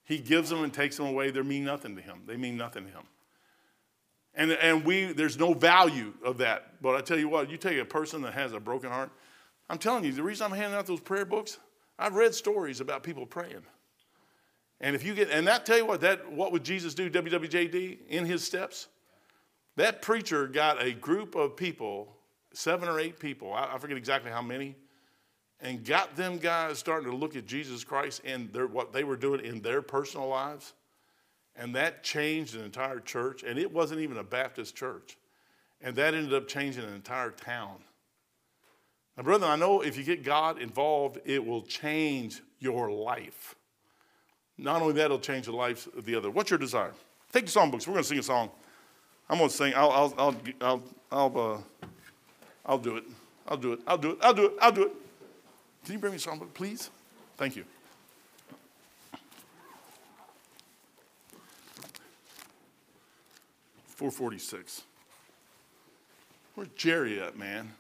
[0.05, 1.31] He gives them and takes them away.
[1.31, 2.21] They mean nothing to him.
[2.25, 3.03] They mean nothing to him.
[4.33, 6.81] And, and we, there's no value of that.
[6.81, 9.11] But I tell you what, you take a person that has a broken heart,
[9.69, 11.57] I'm telling you, the reason I'm handing out those prayer books,
[11.99, 13.63] I've read stories about people praying.
[14.79, 18.07] And if you get, and that tell you what, that what would Jesus do, WWJD,
[18.07, 18.87] in his steps?
[19.75, 22.15] That preacher got a group of people,
[22.53, 24.75] seven or eight people, I, I forget exactly how many,
[25.59, 29.17] and got them guys starting to look at Jesus Christ and their, what they were
[29.17, 30.73] doing in their personal lives.
[31.55, 35.17] And that changed an entire church, and it wasn't even a Baptist church.
[35.81, 37.77] And that ended up changing an entire town.
[39.15, 43.55] Now, brother, I know if you get God involved, it will change your life.
[44.57, 46.31] Not only that, it'll change the lives of the other.
[46.31, 46.93] What's your desire?
[47.31, 47.87] Take the songbooks.
[47.87, 48.49] We're going to sing a song.
[49.29, 49.73] I'm going to sing.
[49.75, 51.87] I'll, I'll, I'll, I'll, I'll, uh,
[52.65, 53.03] I'll do it.
[53.47, 53.79] I'll do it.
[53.87, 54.17] I'll do it.
[54.21, 54.53] I'll do it.
[54.61, 54.91] I'll do it.
[55.85, 56.89] Can you bring me a songbook, please?
[57.37, 57.65] Thank you.
[63.97, 64.83] 446.
[66.55, 67.73] Where's Jerry at, man?